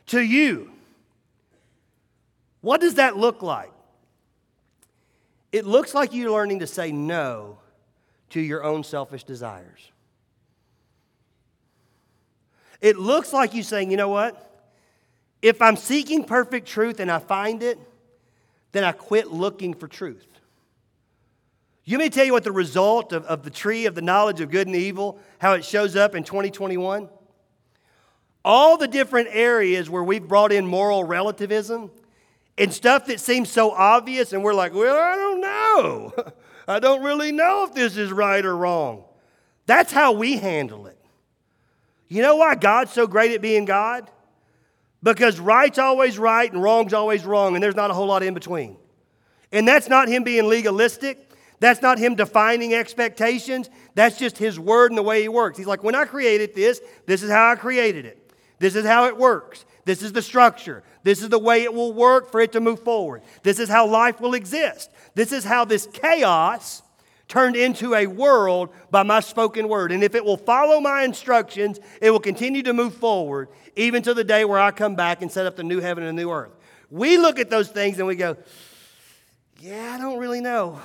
to 0.09 0.21
you. 0.21 0.71
What 2.61 2.83
does 2.83 2.97
that 2.97 3.17
look 3.17 3.41
like? 3.41 3.73
It 5.53 5.67
looks 5.67 5.95
like 5.95 6.13
you're 6.13 6.31
learning 6.31 6.61
to 6.61 6.67
say 6.67 6.93
no 6.93 7.59
to 8.31 8.41
your 8.41 8.63
own 8.63 8.85
selfish 8.85 9.25
desires. 9.25 9.91
It 12.81 12.97
looks 12.97 13.33
like 13.33 13.55
you're 13.55 13.65
saying, 13.65 13.91
you 13.91 13.97
know 13.97 14.09
what? 14.09 14.47
If 15.43 15.61
I'm 15.61 15.77
seeking 15.77 16.25
perfect 16.25 16.69
truth 16.69 17.01
and 17.01 17.11
I 17.11 17.19
find 17.19 17.63
it, 17.63 17.79
then 18.73 18.85
I 18.85 18.93
quit 18.93 19.29
looking 19.29 19.75
for 19.75 19.89
truth. 19.89 20.27
You 21.85 21.99
may 21.99 22.09
tell 22.09 22.25
you 22.25 22.33
what 22.33 22.45
the 22.45 22.53
result 22.53 23.13
of, 23.13 23.25
of 23.25 23.43
the 23.43 23.51
tree 23.51 23.87
of 23.87 23.95
the 23.95 24.03
knowledge 24.03 24.41
of 24.41 24.51
good 24.51 24.67
and 24.67 24.77
evil, 24.77 25.19
how 25.39 25.55
it 25.55 25.65
shows 25.65 25.97
up 25.97 26.15
in 26.15 26.23
2021. 26.23 27.09
All 28.45 28.77
the 28.77 28.87
different 28.87 29.29
areas 29.33 29.91
where 29.91 30.05
we've 30.05 30.27
brought 30.27 30.53
in 30.53 30.67
moral 30.67 31.05
relativism 31.05 31.91
and 32.59 32.73
stuff 32.73 33.07
that 33.07 33.21
seems 33.21 33.51
so 33.51 33.71
obvious, 33.71 34.33
and 34.33 34.45
we're 34.45 34.55
like, 34.55 34.75
well, 34.75 34.97
I 34.97 35.17
don't 35.17 35.41
know. 35.41 36.33
I 36.69 36.79
don't 36.79 37.03
really 37.03 37.33
know 37.33 37.65
if 37.65 37.75
this 37.75 37.97
is 37.97 38.13
right 38.13 38.45
or 38.45 38.57
wrong. 38.57 39.05
That's 39.67 39.93
how 39.93 40.13
we 40.13 40.37
handle 40.37 40.87
it. 40.87 40.99
You 42.09 42.23
know 42.23 42.37
why 42.37 42.55
God's 42.57 42.93
so 42.93 43.07
great 43.07 43.33
at 43.33 43.41
being 43.41 43.65
God? 43.65 44.11
Because 45.03 45.41
right's 45.41 45.79
always 45.79 46.19
right 46.19 46.53
and 46.53 46.63
wrong's 46.63 46.93
always 46.93 47.25
wrong, 47.25 47.55
and 47.55 47.63
there's 47.63 47.77
not 47.77 47.91
a 47.91 47.95
whole 47.95 48.07
lot 48.07 48.23
in 48.23 48.35
between. 48.35 48.77
And 49.53 49.67
that's 49.67 49.89
not 49.89 50.09
Him 50.09 50.25
being 50.25 50.47
legalistic. 50.47 51.31
That's 51.61 51.83
not 51.83 51.99
Him 51.99 52.15
defining 52.15 52.75
expectations. 52.75 53.71
That's 53.95 54.19
just 54.19 54.39
His 54.39 54.59
word 54.59 54.91
and 54.91 54.99
the 54.99 55.03
way 55.03 55.23
He 55.23 55.29
works. 55.29 55.57
He's 55.57 55.67
like, 55.67 55.83
when 55.83 55.95
I 55.95 56.05
created 56.05 56.55
this, 56.55 56.81
this 57.07 57.23
is 57.23 57.31
how 57.31 57.51
I 57.51 57.57
created 57.57 58.07
it. 58.07 58.20
This 58.61 58.77
is 58.77 58.87
how 58.87 59.07
it 59.07 59.17
works. 59.17 59.65
This 59.85 60.03
is 60.03 60.13
the 60.13 60.23
structure. 60.23 60.85
This 61.03 61.23
is 61.23 61.31
the 61.31 61.39
way 61.39 61.65
it 61.65 61.75
will 61.75 61.93
work 61.93 62.31
for 62.31 62.41
it 62.41 62.53
to 62.53 62.61
move 62.61 62.81
forward. 62.81 63.23
This 63.43 63.59
is 63.59 63.69
how 63.69 63.87
life 63.87 64.21
will 64.21 64.35
exist. 64.35 64.91
This 65.15 65.33
is 65.33 65.45
how 65.45 65.65
this 65.65 65.89
chaos 65.93 66.83
turned 67.27 67.57
into 67.57 67.95
a 67.95 68.07
world 68.07 68.69
by 68.91 69.03
my 69.03 69.21
spoken 69.21 69.67
word. 69.67 69.93
And 69.93 70.05
if 70.05 70.15
it 70.15 70.25
will 70.25 70.37
follow 70.37 70.79
my 70.79 71.05
instructions, 71.05 71.81
it 72.03 72.11
will 72.11 72.21
continue 72.21 72.63
to 72.65 72.75
move 72.75 72.95
forward, 72.95 73.49
even 73.77 74.03
to 74.03 74.13
the 74.13 74.25
day 74.25 74.45
where 74.45 74.61
I 74.61 74.73
come 74.73 74.95
back 74.95 75.23
and 75.23 75.33
set 75.33 75.47
up 75.47 75.57
the 75.57 75.65
new 75.65 75.81
heaven 75.81 76.05
and 76.05 76.19
the 76.19 76.23
new 76.23 76.31
earth. 76.31 76.53
We 76.91 77.17
look 77.17 77.39
at 77.39 77.49
those 77.49 77.69
things 77.69 77.99
and 77.99 78.07
we 78.07 78.17
go, 78.17 78.37
yeah, 79.59 79.95
I 79.95 79.99
don't 79.99 80.19
really 80.19 80.43
know. 80.43 80.79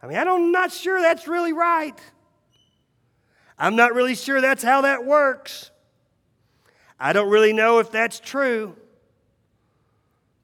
I 0.00 0.06
mean, 0.06 0.16
I'm 0.16 0.52
not 0.52 0.70
sure 0.70 1.00
that's 1.00 1.26
really 1.26 1.52
right. 1.52 1.98
I'm 3.58 3.74
not 3.74 3.94
really 3.94 4.14
sure 4.14 4.40
that's 4.40 4.62
how 4.62 4.82
that 4.82 5.04
works. 5.04 5.71
I 7.02 7.12
don't 7.12 7.28
really 7.28 7.52
know 7.52 7.80
if 7.80 7.90
that's 7.90 8.20
true. 8.20 8.76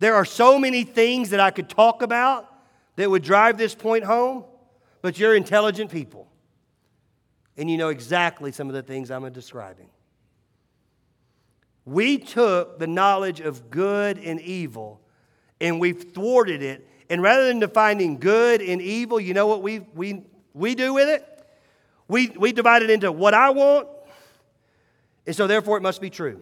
There 0.00 0.16
are 0.16 0.24
so 0.24 0.58
many 0.58 0.82
things 0.82 1.30
that 1.30 1.38
I 1.38 1.52
could 1.52 1.68
talk 1.68 2.02
about 2.02 2.52
that 2.96 3.08
would 3.08 3.22
drive 3.22 3.58
this 3.58 3.76
point 3.76 4.02
home, 4.02 4.42
but 5.00 5.20
you're 5.20 5.36
intelligent 5.36 5.92
people. 5.92 6.26
And 7.56 7.70
you 7.70 7.76
know 7.76 7.90
exactly 7.90 8.50
some 8.50 8.66
of 8.68 8.74
the 8.74 8.82
things 8.82 9.12
I'm 9.12 9.30
describing. 9.32 9.88
We 11.84 12.18
took 12.18 12.80
the 12.80 12.88
knowledge 12.88 13.38
of 13.38 13.70
good 13.70 14.18
and 14.18 14.40
evil 14.40 15.00
and 15.60 15.78
we've 15.78 16.12
thwarted 16.12 16.60
it. 16.60 16.88
And 17.08 17.22
rather 17.22 17.46
than 17.46 17.60
defining 17.60 18.18
good 18.18 18.60
and 18.60 18.82
evil, 18.82 19.20
you 19.20 19.32
know 19.32 19.46
what 19.46 19.62
we, 19.62 19.78
we, 19.94 20.24
we 20.54 20.74
do 20.74 20.92
with 20.92 21.08
it? 21.08 21.24
We, 22.08 22.28
we 22.30 22.50
divide 22.50 22.82
it 22.82 22.90
into 22.90 23.12
what 23.12 23.32
I 23.32 23.50
want, 23.50 23.86
and 25.28 25.36
so 25.36 25.46
therefore 25.46 25.76
it 25.76 25.82
must 25.82 26.00
be 26.00 26.08
true. 26.08 26.40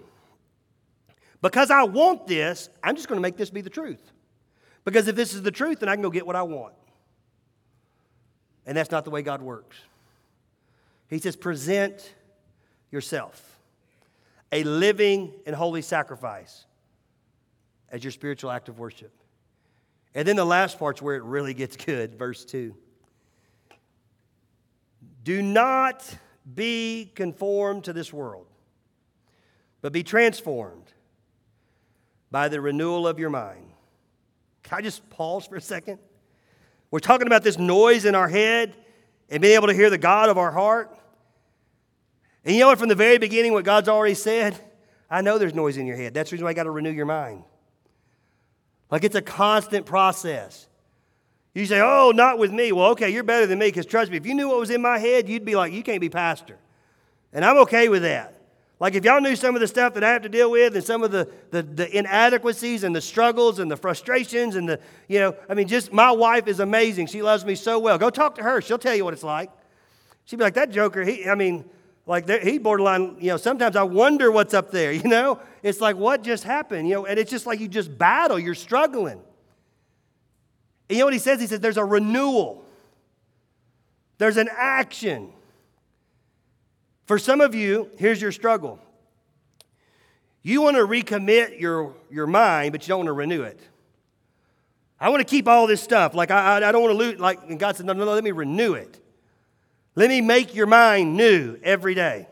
Because 1.42 1.72
I 1.72 1.83
want 1.83 2.29
this, 2.29 2.68
I'm 2.85 2.94
just 2.94 3.09
going 3.09 3.18
to 3.18 3.20
make 3.20 3.37
this 3.37 3.51
be 3.51 3.61
the 3.61 3.68
truth. 3.68 4.12
Because 4.85 5.09
if 5.09 5.16
this 5.16 5.35
is 5.35 5.42
the 5.42 5.51
truth, 5.51 5.81
then 5.81 5.88
I 5.88 5.96
can 5.96 6.03
go 6.03 6.09
get 6.09 6.25
what 6.25 6.37
I 6.37 6.42
want. 6.44 6.72
And 8.64 8.77
that's 8.77 8.92
not 8.92 9.05
the 9.05 9.11
way 9.11 9.22
God 9.22 9.42
works. 9.42 9.77
He 11.11 11.18
says, 11.18 11.35
present 11.35 12.14
yourself 12.92 13.59
a 14.53 14.62
living 14.62 15.33
and 15.46 15.57
holy 15.57 15.83
sacrifice 15.83 16.64
as 17.90 18.05
your 18.05 18.12
spiritual 18.12 18.53
act 18.53 18.68
of 18.68 18.79
worship. 18.79 19.11
And 20.14 20.29
then 20.29 20.37
the 20.37 20.44
last 20.44 20.79
part's 20.79 21.03
where 21.03 21.16
it 21.16 21.25
really 21.25 21.55
gets 21.55 21.77
good, 21.85 22.14
verse 22.14 22.44
2. 22.44 22.72
Do 25.25 25.42
not 25.42 26.09
be 26.55 27.11
conformed 27.16 27.83
to 27.85 27.92
this 27.92 28.12
world, 28.12 28.46
but 29.87 29.92
be 29.92 30.03
transformed 30.03 30.92
by 32.33 32.49
the 32.49 32.61
renewal 32.61 33.07
of 33.07 33.20
your 33.20 33.31
mind. 33.31 33.70
Can 34.64 34.79
I 34.79 34.83
just 34.83 35.09
pause 35.11 35.46
for 35.46 35.55
a 35.55 35.61
second? 35.61 36.01
We're 36.90 36.99
talking 36.99 37.29
about 37.29 37.44
this 37.44 37.57
noise 37.57 38.05
in 38.05 38.16
our 38.16 38.27
head 38.27 38.75
and 39.31 39.40
being 39.40 39.55
able 39.55 39.68
to 39.68 39.75
hear 39.75 39.88
the 39.88 39.96
God 39.96 40.29
of 40.29 40.38
our 40.38 40.51
heart. 40.51 40.92
And 42.44 42.53
you 42.53 42.62
know 42.62 42.66
what? 42.66 42.81
From 42.81 42.88
the 42.88 42.96
very 42.96 43.18
beginning, 43.18 43.53
what 43.53 43.64
God's 43.64 43.88
already 43.88 44.16
said, 44.16 44.59
I 45.09 45.20
know 45.20 45.38
there's 45.38 45.55
noise 45.55 45.77
in 45.77 45.87
your 45.87 45.96
head. 45.96 46.14
That's 46.14 46.31
the 46.31 46.35
reason 46.35 46.46
why 46.46 46.51
I 46.51 46.55
got 46.55 46.64
to 46.64 46.72
renew 46.72 46.90
your 46.90 47.07
mind. 47.07 47.44
Like 48.90 49.05
it's 49.05 49.14
a 49.14 49.22
constant 49.22 49.87
process. 49.87 50.66
You 51.55 51.64
say, 51.64 51.81
oh, 51.81 52.11
not 52.12 52.38
with 52.40 52.51
me. 52.51 52.72
Well, 52.72 52.90
okay, 52.90 53.11
you're 53.11 53.22
better 53.22 53.46
than 53.46 53.61
me 53.61 53.68
because 53.68 53.87
trust 53.87 54.11
me, 54.11 54.16
if 54.16 54.27
you 54.27 54.35
knew 54.35 54.49
what 54.49 54.59
was 54.59 54.70
in 54.70 54.83
my 54.83 54.99
head, 54.99 55.29
you'd 55.29 55.44
be 55.44 55.55
like, 55.55 55.72
you 55.72 55.85
can't 55.85 56.01
be 56.01 56.09
pastor. 56.09 56.59
And 57.33 57.44
I'm 57.44 57.59
okay 57.59 57.88
with 57.88 58.03
that. 58.03 58.36
Like 58.78 58.94
if 58.94 59.04
y'all 59.04 59.20
knew 59.20 59.36
some 59.36 59.54
of 59.54 59.60
the 59.60 59.66
stuff 59.66 59.94
that 59.94 60.04
I 60.04 60.10
have 60.10 60.22
to 60.22 60.28
deal 60.28 60.50
with 60.50 60.74
and 60.76 60.84
some 60.84 61.02
of 61.02 61.10
the, 61.10 61.30
the, 61.50 61.62
the, 61.62 61.96
inadequacies 61.96 62.84
and 62.84 62.94
the 62.94 63.00
struggles 63.00 63.58
and 63.58 63.70
the 63.70 63.76
frustrations 63.76 64.54
and 64.54 64.68
the, 64.68 64.80
you 65.08 65.18
know, 65.18 65.34
I 65.48 65.54
mean, 65.54 65.66
just 65.66 65.94
my 65.94 66.10
wife 66.10 66.46
is 66.46 66.60
amazing. 66.60 67.06
She 67.06 67.22
loves 67.22 67.46
me 67.46 67.54
so 67.54 67.78
well. 67.78 67.96
Go 67.96 68.10
talk 68.10 68.34
to 68.34 68.42
her. 68.42 68.60
She'll 68.60 68.76
tell 68.78 68.94
you 68.94 69.04
what 69.04 69.14
it's 69.14 69.22
like. 69.22 69.50
She'd 70.26 70.36
be 70.36 70.44
like, 70.44 70.54
that 70.54 70.70
joker, 70.70 71.04
he, 71.04 71.26
I 71.26 71.34
mean, 71.34 71.64
like 72.04 72.28
he 72.28 72.58
borderline, 72.58 73.16
you 73.18 73.28
know, 73.28 73.38
sometimes 73.38 73.76
I 73.76 73.82
wonder 73.82 74.30
what's 74.30 74.52
up 74.52 74.70
there, 74.70 74.92
you 75.00 75.08
know? 75.08 75.40
It's 75.62 75.80
like, 75.80 75.96
what 75.96 76.22
just 76.22 76.44
happened? 76.44 76.86
You 76.86 76.96
know, 76.96 77.06
and 77.06 77.18
it's 77.18 77.30
just 77.30 77.46
like 77.46 77.60
you 77.60 77.68
just 77.68 77.96
battle, 77.96 78.38
you're 78.38 78.54
struggling. 78.54 79.20
And 80.88 80.96
you 80.96 80.98
know 80.98 81.06
what 81.06 81.14
he 81.14 81.18
says? 81.18 81.40
He 81.40 81.46
says 81.46 81.60
there's 81.60 81.78
a 81.78 81.84
renewal. 81.84 82.64
There's 84.18 84.36
an 84.36 84.48
action. 84.54 85.32
For 87.07 87.19
some 87.19 87.40
of 87.40 87.55
you, 87.55 87.90
here's 87.97 88.21
your 88.21 88.33
struggle. 88.33 88.81
You 90.42 90.61
want 90.61 90.77
to 90.77 90.83
recommit 90.87 91.61
your, 91.61 91.95
your 92.11 92.27
mind, 92.27 92.73
but 92.73 92.83
you 92.83 92.88
don't 92.88 92.99
want 92.99 93.09
to 93.09 93.12
renew 93.12 93.42
it. 93.42 93.61
I 94.99 95.09
want 95.09 95.21
to 95.21 95.25
keep 95.25 95.47
all 95.47 95.66
this 95.66 95.81
stuff. 95.81 96.14
Like, 96.14 96.31
I, 96.31 96.57
I, 96.57 96.73
don't 96.73 96.83
want 96.83 96.92
to 96.92 96.99
lose. 96.99 97.21
Like, 97.21 97.40
and 97.49 97.59
God 97.59 97.77
said, 97.77 97.87
no, 97.87 97.92
no, 97.92 98.05
no, 98.05 98.12
let 98.12 98.25
me 98.25 98.33
renew 98.33 98.75
it. 98.75 99.01
Let 99.95 100.09
me 100.09 100.21
make 100.21 100.55
your 100.55 100.66
mind 100.66 101.16
new 101.16 101.59
every 101.62 101.95
day. 101.95 102.29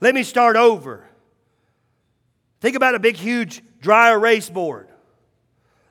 Let 0.00 0.14
me 0.14 0.22
start 0.22 0.56
over. 0.56 1.06
Think 2.60 2.76
about 2.76 2.94
a 2.94 2.98
big, 2.98 3.16
huge 3.16 3.62
dry 3.80 4.12
erase 4.12 4.48
board. 4.48 4.88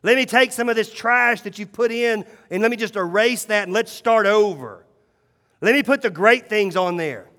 Let 0.04 0.16
me 0.16 0.26
take 0.26 0.52
some 0.52 0.70
of 0.70 0.76
this 0.76 0.92
trash 0.92 1.42
that 1.42 1.58
you 1.58 1.66
put 1.66 1.92
in 1.92 2.26
and 2.50 2.62
let 2.62 2.70
me 2.70 2.78
just 2.78 2.96
erase 2.96 3.46
that 3.46 3.64
and 3.64 3.74
let's 3.74 3.92
start 3.92 4.28
over. 4.28 4.86
Let 5.62 5.74
me 5.74 5.82
put 5.82 6.02
the 6.02 6.10
great 6.10 6.48
things 6.48 6.76
on 6.76 6.98
there. 6.98 7.30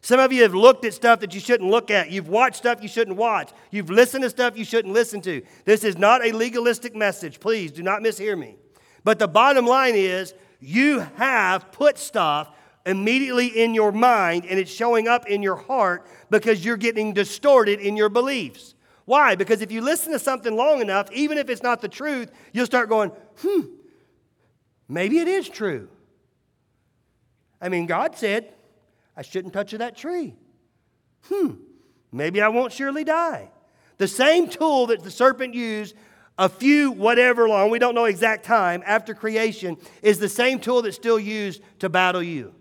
Some 0.00 0.20
of 0.20 0.32
you 0.32 0.42
have 0.42 0.54
looked 0.54 0.84
at 0.84 0.94
stuff 0.94 1.20
that 1.20 1.34
you 1.34 1.40
shouldn't 1.40 1.70
look 1.70 1.90
at. 1.90 2.10
You've 2.10 2.28
watched 2.28 2.56
stuff 2.56 2.82
you 2.82 2.88
shouldn't 2.88 3.16
watch. 3.16 3.50
You've 3.70 3.90
listened 3.90 4.22
to 4.22 4.30
stuff 4.30 4.56
you 4.56 4.64
shouldn't 4.64 4.94
listen 4.94 5.20
to. 5.22 5.42
This 5.64 5.82
is 5.84 5.98
not 5.98 6.24
a 6.24 6.32
legalistic 6.32 6.94
message. 6.94 7.40
Please 7.40 7.72
do 7.72 7.82
not 7.82 8.00
mishear 8.00 8.38
me. 8.38 8.56
But 9.04 9.18
the 9.18 9.28
bottom 9.28 9.66
line 9.66 9.94
is 9.96 10.34
you 10.60 11.00
have 11.16 11.72
put 11.72 11.98
stuff 11.98 12.50
immediately 12.86 13.46
in 13.46 13.74
your 13.74 13.92
mind 13.92 14.46
and 14.46 14.58
it's 14.58 14.72
showing 14.72 15.08
up 15.08 15.26
in 15.26 15.42
your 15.42 15.56
heart 15.56 16.06
because 16.30 16.64
you're 16.64 16.76
getting 16.76 17.12
distorted 17.12 17.80
in 17.80 17.96
your 17.96 18.08
beliefs. 18.08 18.74
Why? 19.04 19.34
Because 19.34 19.62
if 19.62 19.72
you 19.72 19.80
listen 19.80 20.12
to 20.12 20.18
something 20.18 20.54
long 20.54 20.80
enough, 20.80 21.10
even 21.12 21.38
if 21.38 21.48
it's 21.48 21.62
not 21.62 21.80
the 21.80 21.88
truth, 21.88 22.30
you'll 22.52 22.66
start 22.66 22.88
going, 22.88 23.10
hmm, 23.38 23.62
maybe 24.88 25.18
it 25.18 25.28
is 25.28 25.48
true. 25.48 25.88
I 27.60 27.68
mean, 27.68 27.86
God 27.86 28.16
said, 28.16 28.52
I 29.18 29.22
shouldn't 29.22 29.52
touch 29.52 29.72
that 29.72 29.96
tree. 29.96 30.36
Hmm, 31.24 31.54
maybe 32.12 32.40
I 32.40 32.46
won't 32.46 32.72
surely 32.72 33.02
die. 33.02 33.50
The 33.96 34.06
same 34.06 34.48
tool 34.48 34.86
that 34.86 35.02
the 35.02 35.10
serpent 35.10 35.54
used 35.54 35.96
a 36.38 36.48
few 36.48 36.92
whatever 36.92 37.48
long, 37.48 37.68
we 37.68 37.80
don't 37.80 37.96
know 37.96 38.04
exact 38.04 38.44
time, 38.44 38.80
after 38.86 39.14
creation, 39.14 39.76
is 40.02 40.20
the 40.20 40.28
same 40.28 40.60
tool 40.60 40.82
that's 40.82 40.94
still 40.94 41.18
used 41.18 41.60
to 41.80 41.88
battle 41.88 42.22
you. 42.22 42.54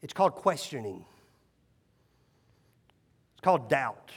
It's 0.00 0.12
called 0.12 0.36
questioning, 0.36 1.04
it's 3.32 3.40
called 3.40 3.68
doubt. 3.68 4.12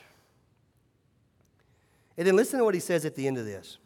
And 2.17 2.27
then 2.27 2.35
listen 2.35 2.59
to 2.59 2.65
what 2.65 2.75
he 2.75 2.79
says 2.79 3.03
at 3.03 3.15
the 3.15 3.25
end 3.25 3.39
of 3.39 3.45
this. 3.45 3.79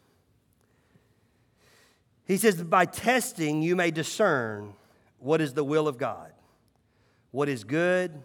He 2.26 2.36
says, 2.36 2.62
By 2.62 2.84
testing, 2.84 3.62
you 3.62 3.74
may 3.74 3.90
discern 3.90 4.74
what 5.20 5.40
is 5.40 5.54
the 5.54 5.64
will 5.64 5.86
of 5.86 5.96
God, 5.98 6.32
what 7.30 7.48
is 7.48 7.64
good 7.64 8.20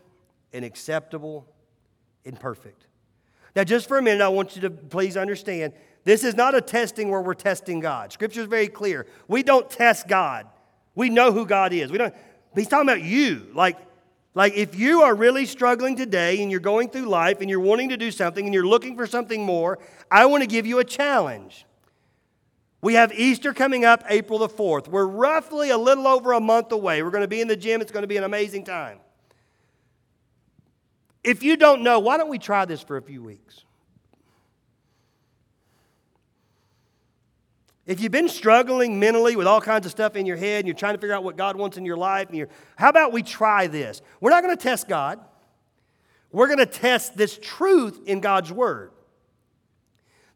and 0.53 0.65
acceptable 0.65 1.45
and 2.25 2.39
perfect. 2.39 2.87
Now, 3.55 3.63
just 3.63 3.87
for 3.87 3.97
a 3.97 4.01
minute, 4.01 4.21
I 4.21 4.27
want 4.29 4.55
you 4.55 4.63
to 4.63 4.69
please 4.69 5.15
understand 5.15 5.73
this 6.03 6.23
is 6.23 6.35
not 6.35 6.55
a 6.55 6.61
testing 6.61 7.09
where 7.09 7.21
we're 7.21 7.33
testing 7.33 7.79
God. 7.79 8.11
Scripture 8.11 8.41
is 8.41 8.47
very 8.47 8.67
clear. 8.67 9.07
We 9.27 9.43
don't 9.43 9.69
test 9.69 10.07
God. 10.07 10.47
We 10.93 11.09
know 11.09 11.31
who 11.31 11.45
God 11.45 11.73
is. 11.73 11.91
We 11.91 11.97
don't, 11.97 12.13
he's 12.53 12.67
talking 12.67 12.87
about 12.87 13.01
you. 13.01 13.47
Like, 13.53 13.77
like 14.33 14.53
if 14.53 14.75
you 14.77 15.01
are 15.03 15.15
really 15.15 15.45
struggling 15.45 15.95
today 15.95 16.41
and 16.41 16.51
you're 16.51 16.59
going 16.59 16.89
through 16.89 17.05
life 17.05 17.41
and 17.41 17.49
you're 17.49 17.59
wanting 17.59 17.89
to 17.89 17.97
do 17.97 18.11
something 18.11 18.45
and 18.45 18.53
you're 18.53 18.67
looking 18.67 18.95
for 18.95 19.07
something 19.07 19.43
more, 19.43 19.79
I 20.11 20.25
want 20.25 20.43
to 20.43 20.47
give 20.47 20.65
you 20.65 20.79
a 20.79 20.83
challenge. 20.83 21.65
We 22.85 22.93
have 22.93 23.11
Easter 23.13 23.51
coming 23.51 23.83
up 23.83 24.03
April 24.09 24.37
the 24.37 24.47
4th. 24.47 24.87
We're 24.87 25.07
roughly 25.07 25.71
a 25.71 25.77
little 25.77 26.05
over 26.05 26.33
a 26.33 26.39
month 26.39 26.71
away. 26.71 27.01
We're 27.01 27.09
going 27.09 27.23
to 27.23 27.27
be 27.27 27.41
in 27.41 27.47
the 27.47 27.55
gym. 27.55 27.81
It's 27.81 27.91
going 27.91 28.03
to 28.03 28.07
be 28.07 28.17
an 28.17 28.23
amazing 28.23 28.63
time. 28.63 28.99
If 31.23 31.41
you 31.41 31.57
don't 31.57 31.81
know, 31.81 31.97
why 31.97 32.17
don't 32.17 32.29
we 32.29 32.37
try 32.37 32.63
this 32.63 32.83
for 32.83 32.97
a 32.97 33.01
few 33.01 33.23
weeks? 33.23 33.63
If 37.87 38.01
you've 38.01 38.11
been 38.11 38.29
struggling 38.29 38.99
mentally 38.99 39.35
with 39.35 39.47
all 39.47 39.61
kinds 39.61 39.87
of 39.87 39.91
stuff 39.91 40.15
in 40.15 40.27
your 40.27 40.37
head 40.37 40.59
and 40.59 40.67
you're 40.67 40.75
trying 40.75 40.93
to 40.93 41.01
figure 41.01 41.15
out 41.15 41.23
what 41.23 41.37
God 41.37 41.55
wants 41.55 41.77
in 41.77 41.85
your 41.85 41.97
life, 41.97 42.29
and 42.29 42.37
you're, 42.37 42.49
how 42.75 42.89
about 42.89 43.11
we 43.11 43.23
try 43.23 43.65
this? 43.65 44.03
We're 44.21 44.29
not 44.29 44.43
going 44.43 44.55
to 44.55 44.61
test 44.61 44.87
God. 44.87 45.19
We're 46.31 46.45
going 46.45 46.59
to 46.59 46.67
test 46.67 47.17
this 47.17 47.39
truth 47.41 48.01
in 48.05 48.19
God's 48.19 48.51
Word. 48.51 48.91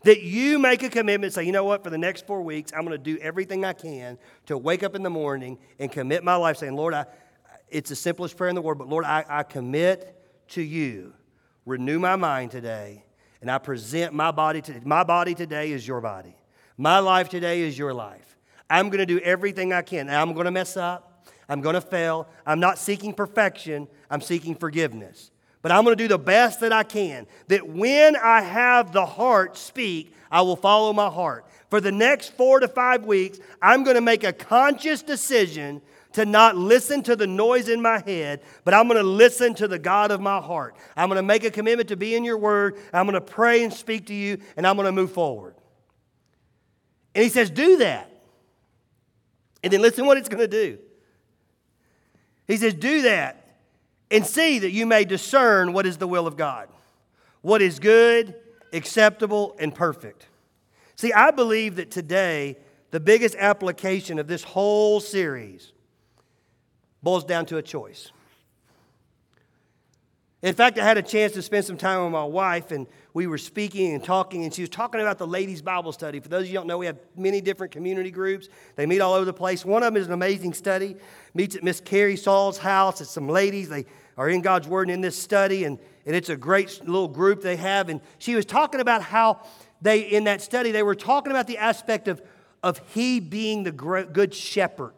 That 0.04 0.22
you 0.22 0.60
make 0.60 0.82
a 0.84 0.90
commitment, 0.90 1.34
say, 1.34 1.44
you 1.44 1.52
know 1.52 1.66
what, 1.66 1.84
for 1.84 1.90
the 1.90 1.98
next 1.98 2.26
four 2.26 2.42
weeks, 2.42 2.72
I'm 2.74 2.86
going 2.86 2.92
to 2.92 2.98
do 2.98 3.18
everything 3.20 3.66
I 3.66 3.74
can 3.74 4.18
to 4.46 4.58
wake 4.58 4.82
up 4.82 4.96
in 4.96 5.04
the 5.04 5.10
morning 5.10 5.58
and 5.78 5.92
commit 5.92 6.24
my 6.24 6.36
life, 6.36 6.58
saying, 6.58 6.76
Lord, 6.76 6.94
I, 6.94 7.06
it's 7.68 7.90
the 7.90 7.96
simplest 7.96 8.38
prayer 8.38 8.50
in 8.50 8.56
the 8.56 8.62
world, 8.62 8.78
but 8.78 8.88
Lord, 8.88 9.04
I, 9.04 9.26
I 9.28 9.44
commit 9.44 10.16
to 10.50 10.62
you. 10.62 11.14
Renew 11.66 12.00
my 12.00 12.16
mind 12.16 12.52
today, 12.52 13.04
and 13.42 13.52
I 13.52 13.58
present 13.58 14.14
my 14.14 14.32
body 14.32 14.62
to 14.62 14.82
my 14.86 15.04
body 15.04 15.36
today 15.36 15.72
is 15.72 15.88
your 15.88 16.02
body. 16.02 16.36
My 16.78 17.00
life 17.00 17.30
today 17.30 17.62
is 17.62 17.78
your 17.78 17.94
life. 17.94 18.38
I'm 18.70 18.88
going 18.88 19.00
to 19.00 19.06
do 19.06 19.20
everything 19.20 19.74
I 19.74 19.82
can. 19.82 20.10
I'm 20.10 20.34
going 20.34 20.46
to 20.46 20.52
mess 20.52 20.78
up. 20.78 21.28
I'm 21.50 21.62
going 21.62 21.76
to 21.76 21.82
fail. 21.82 22.28
I'm 22.46 22.60
not 22.60 22.78
seeking 22.78 23.14
perfection. 23.14 23.88
I'm 24.10 24.22
seeking 24.22 24.56
forgiveness. 24.56 25.32
But 25.62 25.72
I'm 25.72 25.84
going 25.84 25.98
to 25.98 26.04
do 26.04 26.08
the 26.08 26.17
best 26.17 26.62
that 26.62 26.72
I 26.72 26.84
can. 26.84 27.28
That 27.48 27.67
when 27.67 28.15
I 28.15 28.41
have 28.41 28.91
the 28.91 29.06
heart 29.06 29.58
speak, 29.58 30.13
I 30.32 30.41
will 30.41 30.56
follow 30.56 30.93
my 30.93 31.10
heart. 31.10 31.45
For 31.69 31.82
the 31.82 31.91
next 31.91 32.30
four 32.36 32.60
to 32.60 32.67
five 32.67 33.06
weeks, 33.06 33.39
I'm 33.62 33.84
going 33.84 33.95
to 33.95 34.02
make 34.02 34.24
a 34.24 34.34
conscious 34.34 35.02
decision 35.02 35.82
to 36.13 36.26
not 36.26 36.58
listen 36.58 37.04
to 37.04 37.15
the 37.15 37.28
noise 37.28 37.69
in 37.69 37.82
my 37.82 38.00
head, 38.00 38.41
but 38.63 38.74
I'm 38.74 38.88
going 38.88 38.98
to 38.98 39.08
listen 39.08 39.54
to 39.56 39.67
the 39.67 39.78
God 39.78 40.12
of 40.12 40.19
my 40.22 40.39
heart. 40.39 40.76
I'm 40.95 41.08
going 41.08 41.17
to 41.17 41.24
make 41.24 41.43
a 41.43 41.52
commitment 41.52 41.89
to 41.89 41.95
be 41.95 42.15
in 42.15 42.24
your 42.24 42.38
word. 42.38 42.78
I'm 42.91 43.06
going 43.06 43.13
to 43.13 43.22
pray 43.22 43.63
and 43.63 43.72
speak 43.72 44.08
to 44.08 44.13
you, 44.13 44.39
and 44.58 44.65
I'm 44.65 44.76
going 44.76 44.88
to 44.88 44.91
move 44.91 45.12
forward. 45.12 45.56
And 47.13 47.24
he 47.24 47.30
says, 47.30 47.52
Do 47.52 47.78
that. 47.78 48.10
And 49.62 49.74
then 49.74 49.82
listen 49.82 50.06
what 50.06 50.17
it's 50.17 50.30
going 50.30 50.41
to 50.41 50.48
do. 50.48 50.80
He 52.48 52.58
says, 52.58 52.74
Do 52.74 53.04
that 53.04 53.38
and 54.12 54.26
see 54.26 54.60
that 54.60 54.72
you 54.72 54.86
may 54.86 55.06
discern 55.06 55.74
what 55.74 55.86
is 55.86 55.98
the 55.98 56.08
will 56.08 56.28
of 56.28 56.38
God, 56.38 56.69
what 57.41 57.62
is 57.62 57.80
good, 57.80 58.36
acceptable, 58.74 59.56
and 59.60 59.74
perfect. 59.74 60.28
See, 60.95 61.13
I 61.13 61.32
believe 61.32 61.78
that 61.78 61.91
today, 61.91 62.58
the 62.91 63.00
biggest 63.00 63.36
application 63.36 64.19
of 64.19 64.28
this 64.28 64.43
whole 64.43 65.00
series 65.00 65.72
boils 67.02 67.24
down 67.24 67.45
to 67.48 67.58
a 67.58 67.62
choice. 67.62 68.12
In 70.41 70.56
fact, 70.56 70.80
I 70.80 70.86
had 70.86 70.97
a 70.97 71.02
chance 71.02 71.34
to 71.34 71.41
spend 71.41 71.65
some 71.65 71.75
time 71.75 72.02
with 72.02 72.13
my 72.13 72.23
wife, 72.23 72.71
and 72.71 72.88
we 73.13 73.28
were 73.28 73.38
speaking 73.38 73.93
and 73.93 74.02
talking, 74.02 74.45
and 74.45 74.54
she 74.54 74.62
was 74.62 74.69
talking 74.69 75.02
about 75.02 75.17
the 75.17 75.28
ladies' 75.28 75.62
Bible 75.62 75.91
study. 75.91 76.21
For 76.21 76.30
those 76.30 76.43
of 76.43 76.47
you 76.47 76.52
who 76.52 76.60
don't 76.60 76.67
know, 76.67 76.78
we 76.78 76.86
have 76.86 76.97
many 77.17 77.41
different 77.41 77.73
community 77.73 78.10
groups. 78.10 78.47
They 78.78 78.86
meet 78.86 79.02
all 79.02 79.13
over 79.13 79.25
the 79.25 79.34
place. 79.34 79.65
One 79.65 79.84
of 79.84 79.93
them 79.93 80.02
is 80.02 80.08
an 80.08 80.13
amazing 80.13 80.54
study. 80.54 80.95
Meets 81.34 81.58
at 81.58 81.63
Miss 81.63 81.82
Carrie 81.82 82.15
Saul's 82.15 82.58
house. 82.58 83.02
It's 83.02 83.12
some 83.12 83.28
ladies. 83.28 83.67
They 83.67 83.86
are 84.15 84.30
in 84.30 84.41
God's 84.41 84.65
Word 84.65 84.84
and 84.84 84.91
in 84.91 85.02
this 85.02 85.17
study, 85.17 85.65
and, 85.65 85.78
and 86.06 86.15
it's 86.15 86.30
a 86.30 86.38
great 86.38 86.80
little 86.86 87.10
group 87.10 87.41
they 87.41 87.58
have. 87.58 87.89
And 87.89 87.99
she 88.17 88.36
was 88.36 88.45
talking 88.45 88.80
about 88.80 89.02
how 89.02 89.41
they, 89.82 89.99
in 89.99 90.23
that 90.23 90.41
study, 90.41 90.71
they 90.71 90.84
were 90.84 90.95
talking 90.95 91.32
about 91.32 91.47
the 91.47 91.58
aspect 91.58 92.08
of, 92.08 92.21
of 92.63 92.80
He 92.93 93.19
being 93.19 93.63
the 93.63 93.71
good 93.71 94.34
shepherd. 94.34 94.93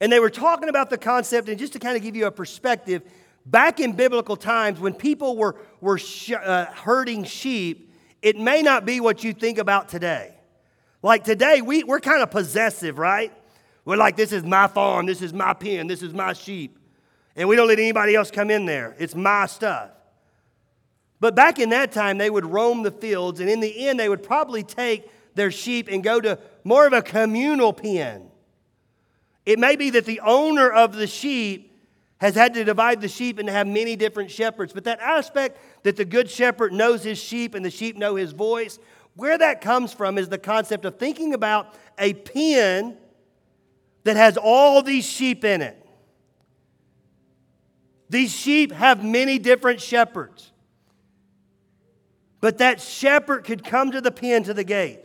And 0.00 0.10
they 0.10 0.20
were 0.20 0.30
talking 0.30 0.68
about 0.68 0.88
the 0.90 0.98
concept, 0.98 1.48
and 1.48 1.58
just 1.58 1.74
to 1.74 1.78
kind 1.78 1.96
of 1.96 2.02
give 2.02 2.16
you 2.16 2.26
a 2.26 2.30
perspective, 2.30 3.02
back 3.44 3.80
in 3.80 3.92
biblical 3.92 4.36
times 4.36 4.80
when 4.80 4.94
people 4.94 5.36
were, 5.36 5.56
were 5.80 5.98
sh- 5.98 6.32
uh, 6.32 6.66
herding 6.66 7.24
sheep, 7.24 7.92
it 8.22 8.38
may 8.38 8.62
not 8.62 8.84
be 8.84 9.00
what 9.00 9.22
you 9.24 9.32
think 9.32 9.58
about 9.58 9.88
today. 9.88 10.34
Like 11.02 11.24
today, 11.24 11.62
we, 11.62 11.84
we're 11.84 12.00
kind 12.00 12.22
of 12.22 12.30
possessive, 12.30 12.98
right? 12.98 13.32
We're 13.84 13.96
like, 13.96 14.16
this 14.16 14.32
is 14.32 14.44
my 14.44 14.66
farm, 14.66 15.06
this 15.06 15.22
is 15.22 15.32
my 15.32 15.54
pen, 15.54 15.86
this 15.86 16.02
is 16.02 16.12
my 16.12 16.32
sheep. 16.32 16.78
And 17.36 17.48
we 17.48 17.56
don't 17.56 17.68
let 17.68 17.78
anybody 17.78 18.14
else 18.14 18.30
come 18.30 18.50
in 18.50 18.66
there. 18.66 18.94
It's 18.98 19.14
my 19.14 19.46
stuff. 19.46 19.90
But 21.20 21.34
back 21.34 21.58
in 21.58 21.70
that 21.70 21.92
time, 21.92 22.18
they 22.18 22.30
would 22.30 22.46
roam 22.46 22.82
the 22.82 22.90
fields, 22.90 23.40
and 23.40 23.48
in 23.48 23.60
the 23.60 23.88
end, 23.88 24.00
they 24.00 24.08
would 24.08 24.22
probably 24.22 24.62
take 24.62 25.10
their 25.34 25.50
sheep 25.50 25.88
and 25.88 26.02
go 26.02 26.20
to 26.20 26.38
more 26.64 26.86
of 26.86 26.92
a 26.92 27.02
communal 27.02 27.72
pen. 27.72 28.30
It 29.46 29.58
may 29.58 29.76
be 29.76 29.90
that 29.90 30.04
the 30.04 30.20
owner 30.20 30.70
of 30.70 30.94
the 30.94 31.06
sheep 31.06 31.70
has 32.18 32.34
had 32.34 32.54
to 32.54 32.64
divide 32.64 33.00
the 33.00 33.08
sheep 33.08 33.38
and 33.38 33.48
have 33.48 33.66
many 33.66 33.96
different 33.96 34.30
shepherds, 34.30 34.72
but 34.72 34.84
that 34.84 35.00
aspect 35.00 35.58
that 35.84 35.96
the 35.96 36.04
good 36.04 36.30
shepherd 36.30 36.72
knows 36.72 37.02
his 37.02 37.18
sheep 37.18 37.54
and 37.54 37.64
the 37.64 37.70
sheep 37.70 37.96
know 37.96 38.16
his 38.16 38.32
voice, 38.32 38.78
where 39.16 39.38
that 39.38 39.60
comes 39.60 39.92
from 39.92 40.18
is 40.18 40.28
the 40.28 40.38
concept 40.38 40.84
of 40.84 40.98
thinking 40.98 41.32
about 41.32 41.74
a 41.98 42.12
pen 42.12 42.96
that 44.04 44.16
has 44.16 44.36
all 44.36 44.82
these 44.82 45.04
sheep 45.06 45.44
in 45.44 45.62
it. 45.62 45.76
These 48.10 48.34
sheep 48.34 48.72
have 48.72 49.04
many 49.04 49.38
different 49.38 49.80
shepherds. 49.80 50.52
But 52.40 52.58
that 52.58 52.80
shepherd 52.80 53.44
could 53.44 53.64
come 53.64 53.92
to 53.92 54.00
the 54.00 54.10
pen 54.10 54.42
to 54.44 54.54
the 54.54 54.64
gate 54.64 55.00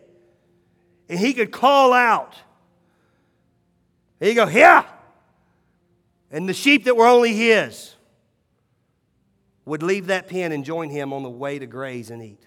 and 1.07 1.19
he 1.19 1.33
could 1.33 1.51
call 1.51 1.93
out 1.93 2.35
he 4.19 4.33
go, 4.33 4.45
here. 4.45 4.85
And 6.31 6.49
the 6.49 6.53
sheep 6.53 6.85
that 6.85 6.97
were 6.97 7.07
only 7.07 7.33
his 7.33 7.95
would 9.65 9.83
leave 9.83 10.07
that 10.07 10.27
pen 10.27 10.51
and 10.51 10.63
join 10.63 10.89
him 10.89 11.13
on 11.13 11.23
the 11.23 11.29
way 11.29 11.59
to 11.59 11.65
graze 11.65 12.09
and 12.09 12.21
eat. 12.21 12.45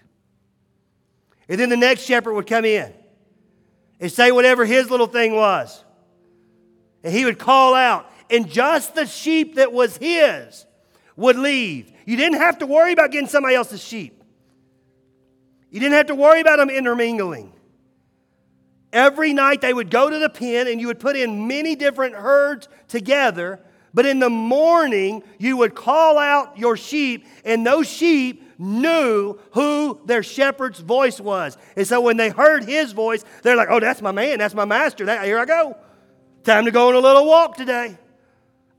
And 1.47 1.59
then 1.59 1.69
the 1.69 1.77
next 1.77 2.03
shepherd 2.03 2.33
would 2.33 2.47
come 2.47 2.65
in 2.65 2.93
and 3.99 4.11
say 4.11 4.31
whatever 4.31 4.65
his 4.65 4.89
little 4.89 5.07
thing 5.07 5.35
was. 5.35 5.83
And 7.03 7.13
he 7.13 7.25
would 7.25 7.39
call 7.39 7.73
out, 7.73 8.11
and 8.29 8.49
just 8.49 8.95
the 8.95 9.05
sheep 9.05 9.55
that 9.55 9.71
was 9.73 9.97
his 9.97 10.65
would 11.15 11.37
leave. 11.37 11.91
You 12.05 12.17
didn't 12.17 12.39
have 12.39 12.59
to 12.59 12.65
worry 12.65 12.93
about 12.93 13.11
getting 13.11 13.27
somebody 13.27 13.55
else's 13.55 13.81
sheep. 13.81 14.23
You 15.71 15.79
didn't 15.79 15.95
have 15.95 16.07
to 16.07 16.15
worry 16.15 16.41
about 16.41 16.57
them 16.57 16.69
intermingling. 16.69 17.53
Every 18.91 19.33
night 19.33 19.61
they 19.61 19.73
would 19.73 19.89
go 19.89 20.09
to 20.09 20.17
the 20.17 20.29
pen 20.29 20.67
and 20.67 20.81
you 20.81 20.87
would 20.87 20.99
put 20.99 21.15
in 21.15 21.47
many 21.47 21.75
different 21.75 22.15
herds 22.15 22.67
together. 22.87 23.59
But 23.93 24.05
in 24.05 24.19
the 24.19 24.29
morning, 24.29 25.23
you 25.37 25.57
would 25.57 25.75
call 25.75 26.17
out 26.17 26.57
your 26.57 26.77
sheep, 26.77 27.25
and 27.43 27.65
those 27.65 27.87
sheep 27.89 28.43
knew 28.59 29.39
who 29.51 29.99
their 30.05 30.21
shepherd's 30.21 30.79
voice 30.79 31.19
was. 31.19 31.57
And 31.75 31.87
so 31.87 32.01
when 32.01 32.17
they 32.17 32.29
heard 32.29 32.65
his 32.65 32.91
voice, 32.91 33.23
they're 33.41 33.55
like, 33.55 33.69
oh, 33.71 33.79
that's 33.79 34.01
my 34.01 34.11
man, 34.11 34.37
that's 34.37 34.53
my 34.53 34.65
master. 34.65 35.05
That, 35.05 35.25
here 35.25 35.39
I 35.39 35.45
go. 35.45 35.75
Time 36.43 36.65
to 36.65 36.71
go 36.71 36.89
on 36.89 36.95
a 36.95 36.99
little 36.99 37.25
walk 37.25 37.57
today. 37.57 37.97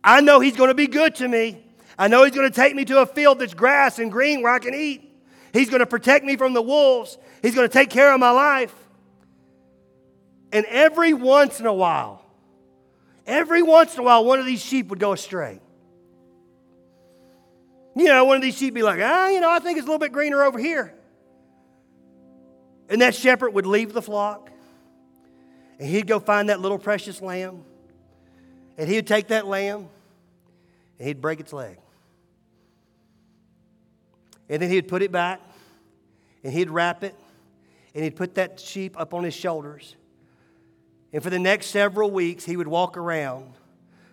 I 0.03 0.21
know 0.21 0.41
he's 0.41 0.57
going 0.57 0.69
to 0.69 0.75
be 0.75 0.87
good 0.87 1.17
to 1.17 1.29
me. 1.29 1.65
I 1.99 2.09
know 2.09 2.25
he's 2.25 2.35
going 2.35 2.49
to 2.49 2.55
take 2.55 2.75
me 2.75 2.85
to 2.87 3.01
a 3.01 3.07
field 3.07 3.41
that's 3.41 3.55
grass 3.55 3.99
and 3.99 4.11
green 4.11 4.43
where 4.43 4.53
I 4.53 4.59
can 4.59 4.75
eat. 4.75 5.13
He's 5.53 5.69
going 5.69 5.81
to 5.81 5.87
protect 5.87 6.25
me 6.25 6.37
from 6.37 6.55
the 6.55 6.63
wolves. 6.63 7.19
He's 7.43 7.55
going 7.55 7.69
to 7.69 7.73
take 7.73 7.91
care 7.91 8.13
of 8.15 8.21
my 8.21 8.31
life. 8.31 8.75
And 10.53 10.67
every 10.67 11.15
once 11.15 11.61
in 11.61 11.67
a 11.67 11.73
while, 11.73 12.25
every 13.27 13.63
once 13.63 13.95
in 13.95 14.01
a 14.01 14.03
while, 14.03 14.25
one 14.25 14.39
of 14.39 14.47
these 14.47 14.63
sheep 14.63 14.89
would 14.89 14.99
go 14.99 15.13
astray. 15.13 15.61
You 17.97 18.05
know, 18.05 18.25
one 18.25 18.37
of 18.37 18.43
these 18.43 18.57
sheep 18.57 18.75
be 18.75 18.83
like, 18.83 19.01
ah, 19.03 19.29
you 19.29 19.41
know, 19.41 19.51
I 19.51 19.59
think 19.59 19.79
it's 19.79 19.87
a 19.87 19.91
little 19.91 19.99
bit 19.99 20.13
greener 20.13 20.43
over 20.43 20.59
here. 20.59 20.95
And 22.89 23.03
that 23.03 23.15
shepherd 23.15 23.51
would 23.51 23.67
leave 23.67 23.93
the 23.93 24.03
flock 24.03 24.51
and 25.79 25.89
he'd 25.89 26.07
go 26.07 26.19
find 26.19 26.51
that 26.51 26.61
little 26.61 26.79
precious 26.79 27.23
lamb. 27.23 27.65
And 28.77 28.89
he 28.89 28.97
would 28.97 29.07
take 29.07 29.29
that 29.29 29.47
lamb 29.47 29.89
and 30.99 31.09
he'd 31.09 31.21
break 31.21 31.41
its 31.41 31.53
leg. 31.53 31.79
And 34.49 34.61
then 34.61 34.71
he'd 34.71 34.89
put 34.89 35.03
it 35.03 35.13
back 35.13 35.41
and 36.43 36.53
he'd 36.53 36.71
wrap 36.71 37.05
it 37.05 37.15
and 37.95 38.05
he'd 38.05 38.17
put 38.17 38.35
that 38.35 38.59
sheep 38.59 38.99
up 38.99 39.15
on 39.15 39.25
his 39.25 39.35
shoulders 39.35 39.95
and 41.13 41.23
for 41.23 41.31
the 41.31 41.39
next 41.39 41.67
several 41.67 42.11
weeks, 42.11 42.45
he 42.45 42.57
would 42.57 42.69
walk 42.69 42.97
around 42.97 43.55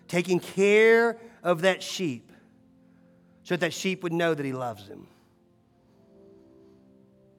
taking 0.08 0.40
care 0.40 1.18
of 1.42 1.62
that 1.62 1.82
sheep 1.82 2.32
so 3.44 3.54
that 3.54 3.60
that 3.60 3.72
sheep 3.72 4.02
would 4.02 4.12
know 4.12 4.34
that 4.34 4.44
he 4.44 4.52
loves 4.52 4.88
them. 4.88 5.06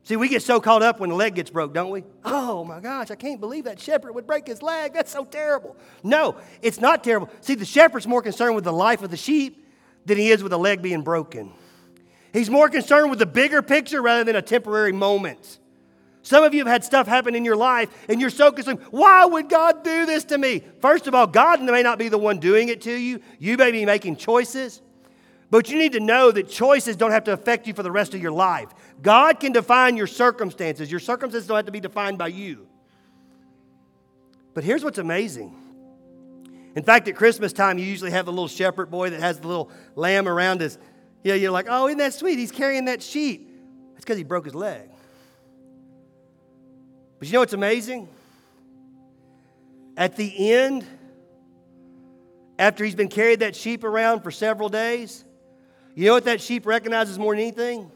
See, 0.04 0.16
we 0.16 0.28
get 0.28 0.42
so 0.42 0.60
caught 0.60 0.82
up 0.82 1.00
when 1.00 1.12
the 1.12 1.16
leg 1.16 1.36
gets 1.36 1.52
broke, 1.52 1.72
don't 1.72 1.92
we? 1.92 2.04
Oh 2.26 2.64
my 2.64 2.80
gosh, 2.80 3.12
I 3.12 3.16
can't 3.16 3.40
believe 3.40 3.66
that 3.66 3.80
shepherd 3.80 4.14
would 4.14 4.26
break 4.26 4.48
his 4.48 4.64
leg. 4.64 4.92
That's 4.92 5.12
so 5.12 5.24
terrible. 5.24 5.76
No, 6.02 6.36
it's 6.64 6.82
not 6.82 7.04
terrible. 7.04 7.30
See, 7.42 7.54
the 7.54 7.64
shepherd's 7.64 8.08
more 8.08 8.24
concerned 8.24 8.56
with 8.56 8.64
the 8.64 8.74
life 8.74 9.04
of 9.04 9.12
the 9.12 9.18
sheep 9.18 9.68
than 10.08 10.18
he 10.18 10.32
is 10.32 10.42
with 10.42 10.50
the 10.50 10.58
leg 10.58 10.82
being 10.82 11.04
broken. 11.04 11.52
He's 12.34 12.50
more 12.50 12.70
concerned 12.70 13.12
with 13.12 13.20
the 13.20 13.28
bigger 13.28 13.62
picture 13.62 14.02
rather 14.02 14.24
than 14.24 14.36
a 14.36 14.42
temporary 14.42 14.94
moment. 14.94 15.59
Some 16.30 16.44
of 16.44 16.54
you 16.54 16.60
have 16.60 16.68
had 16.68 16.84
stuff 16.84 17.08
happen 17.08 17.34
in 17.34 17.44
your 17.44 17.56
life 17.56 17.90
and 18.08 18.22
you're 18.22 18.30
so 18.30 18.52
concerned, 18.52 18.82
why 18.92 19.26
would 19.26 19.50
God 19.50 19.84
do 19.84 20.06
this 20.06 20.26
to 20.26 20.38
me? 20.38 20.62
First 20.80 21.08
of 21.08 21.16
all, 21.16 21.26
God 21.26 21.60
may 21.60 21.82
not 21.82 21.98
be 21.98 22.08
the 22.08 22.20
one 22.20 22.38
doing 22.38 22.70
it 22.70 22.82
to 22.82 22.94
you. 22.94 23.20
You 23.40 23.58
may 23.58 23.72
be 23.72 23.84
making 23.84 24.18
choices. 24.18 24.80
But 25.50 25.72
you 25.72 25.80
need 25.80 25.94
to 25.94 26.00
know 26.00 26.30
that 26.30 26.48
choices 26.48 26.96
don't 26.96 27.10
have 27.10 27.24
to 27.24 27.34
affect 27.34 27.66
you 27.66 27.74
for 27.74 27.82
the 27.82 27.90
rest 27.90 28.14
of 28.14 28.22
your 28.22 28.32
life. 28.32 28.70
God 29.02 29.40
can 29.40 29.54
define 29.54 29.98
your 29.98 30.06
circumstances. 30.06 30.92
Your 30.92 31.00
circumstances 31.00 31.48
don't 31.48 31.56
have 31.56 31.66
to 31.66 31.72
be 31.72 31.80
defined 31.80 32.20
by 32.20 32.28
you. 32.28 32.68
But 34.54 34.64
here's 34.64 34.84
what's 34.84 35.00
amazing. 35.00 35.56
In 36.76 36.84
fact, 36.84 37.08
at 37.08 37.16
Christmas 37.16 37.54
time, 37.54 37.80
you 37.80 37.86
usually 37.86 38.12
have 38.12 38.28
the 38.28 38.32
little 38.32 38.48
shepherd 38.48 38.92
boy 38.92 39.10
that 39.10 39.20
has 39.20 39.40
the 39.40 39.48
little 39.48 39.72
lamb 39.96 40.28
around 40.28 40.62
his. 40.62 40.78
You 41.24 41.32
know, 41.32 41.38
you're 41.38 41.50
like, 41.50 41.66
oh, 41.68 41.88
isn't 41.88 41.98
that 41.98 42.14
sweet? 42.14 42.38
He's 42.38 42.52
carrying 42.52 42.86
that 42.86 43.02
sheep. 43.02 43.50
That's 43.94 44.06
because 44.06 44.18
he 44.20 44.24
broke 44.24 44.46
his 44.46 44.54
leg. 44.54 44.92
But 47.20 47.28
you 47.28 47.34
know 47.34 47.42
what's 47.42 47.54
amazing? 47.54 48.08
At 49.98 50.16
the 50.16 50.54
end, 50.54 50.86
after 52.58 52.86
he's 52.86 52.96
been 52.96 53.10
carried 53.10 53.42
that 53.42 53.56
sheep 53.56 53.84
around 53.84 54.22
for 54.22 54.32
several 54.32 54.70
days, 54.70 55.26
you 55.96 56.06
know 56.06 56.14
what 56.14 56.26
that 56.26 56.40
sheep 56.40 56.66
recognizes 56.66 57.20
more 57.20 57.36
than 57.36 57.42
anything? 57.42 57.92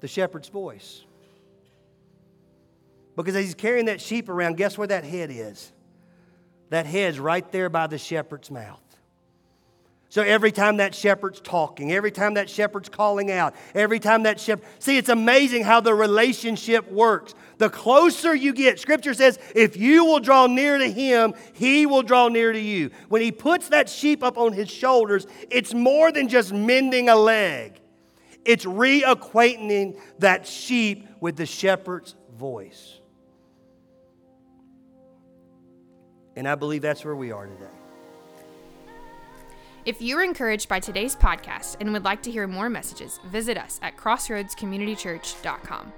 The 0.00 0.08
shepherd's 0.08 0.48
voice. 0.48 1.04
Because 3.14 3.34
as 3.36 3.44
he's 3.44 3.54
carrying 3.54 3.86
that 3.86 4.00
sheep 4.00 4.28
around, 4.28 4.56
guess 4.56 4.76
where 4.76 4.86
that 4.88 5.04
head 5.04 5.30
is? 5.32 5.72
That 6.70 6.86
head's 6.86 7.18
right 7.18 7.50
there 7.52 7.68
by 7.68 7.86
the 7.86 7.98
shepherd's 7.98 8.50
mouth. 8.50 8.87
So 10.10 10.22
every 10.22 10.52
time 10.52 10.78
that 10.78 10.94
shepherd's 10.94 11.38
talking, 11.38 11.92
every 11.92 12.10
time 12.10 12.34
that 12.34 12.48
shepherd's 12.48 12.88
calling 12.88 13.30
out, 13.30 13.54
every 13.74 14.00
time 14.00 14.22
that 14.22 14.40
shepherd, 14.40 14.64
see, 14.78 14.96
it's 14.96 15.10
amazing 15.10 15.64
how 15.64 15.80
the 15.80 15.92
relationship 15.92 16.90
works. 16.90 17.34
The 17.58 17.68
closer 17.68 18.34
you 18.34 18.54
get, 18.54 18.80
scripture 18.80 19.12
says, 19.12 19.38
if 19.54 19.76
you 19.76 20.06
will 20.06 20.20
draw 20.20 20.46
near 20.46 20.78
to 20.78 20.90
him, 20.90 21.34
he 21.52 21.84
will 21.84 22.02
draw 22.02 22.28
near 22.28 22.52
to 22.52 22.58
you. 22.58 22.90
When 23.10 23.20
he 23.20 23.30
puts 23.30 23.68
that 23.68 23.90
sheep 23.90 24.22
up 24.22 24.38
on 24.38 24.54
his 24.54 24.70
shoulders, 24.70 25.26
it's 25.50 25.74
more 25.74 26.10
than 26.10 26.28
just 26.28 26.54
mending 26.54 27.10
a 27.10 27.16
leg, 27.16 27.78
it's 28.46 28.64
reacquainting 28.64 30.00
that 30.20 30.46
sheep 30.46 31.06
with 31.20 31.36
the 31.36 31.44
shepherd's 31.44 32.14
voice. 32.34 32.94
And 36.34 36.48
I 36.48 36.54
believe 36.54 36.80
that's 36.80 37.04
where 37.04 37.16
we 37.16 37.30
are 37.30 37.46
today. 37.46 37.77
If 39.84 40.02
you 40.02 40.16
were 40.16 40.22
encouraged 40.22 40.68
by 40.68 40.80
today's 40.80 41.14
podcast 41.16 41.76
and 41.80 41.92
would 41.92 42.04
like 42.04 42.22
to 42.22 42.30
hear 42.30 42.46
more 42.46 42.68
messages, 42.68 43.20
visit 43.26 43.56
us 43.56 43.78
at 43.82 43.96
crossroadscommunitychurch.com. 43.96 45.92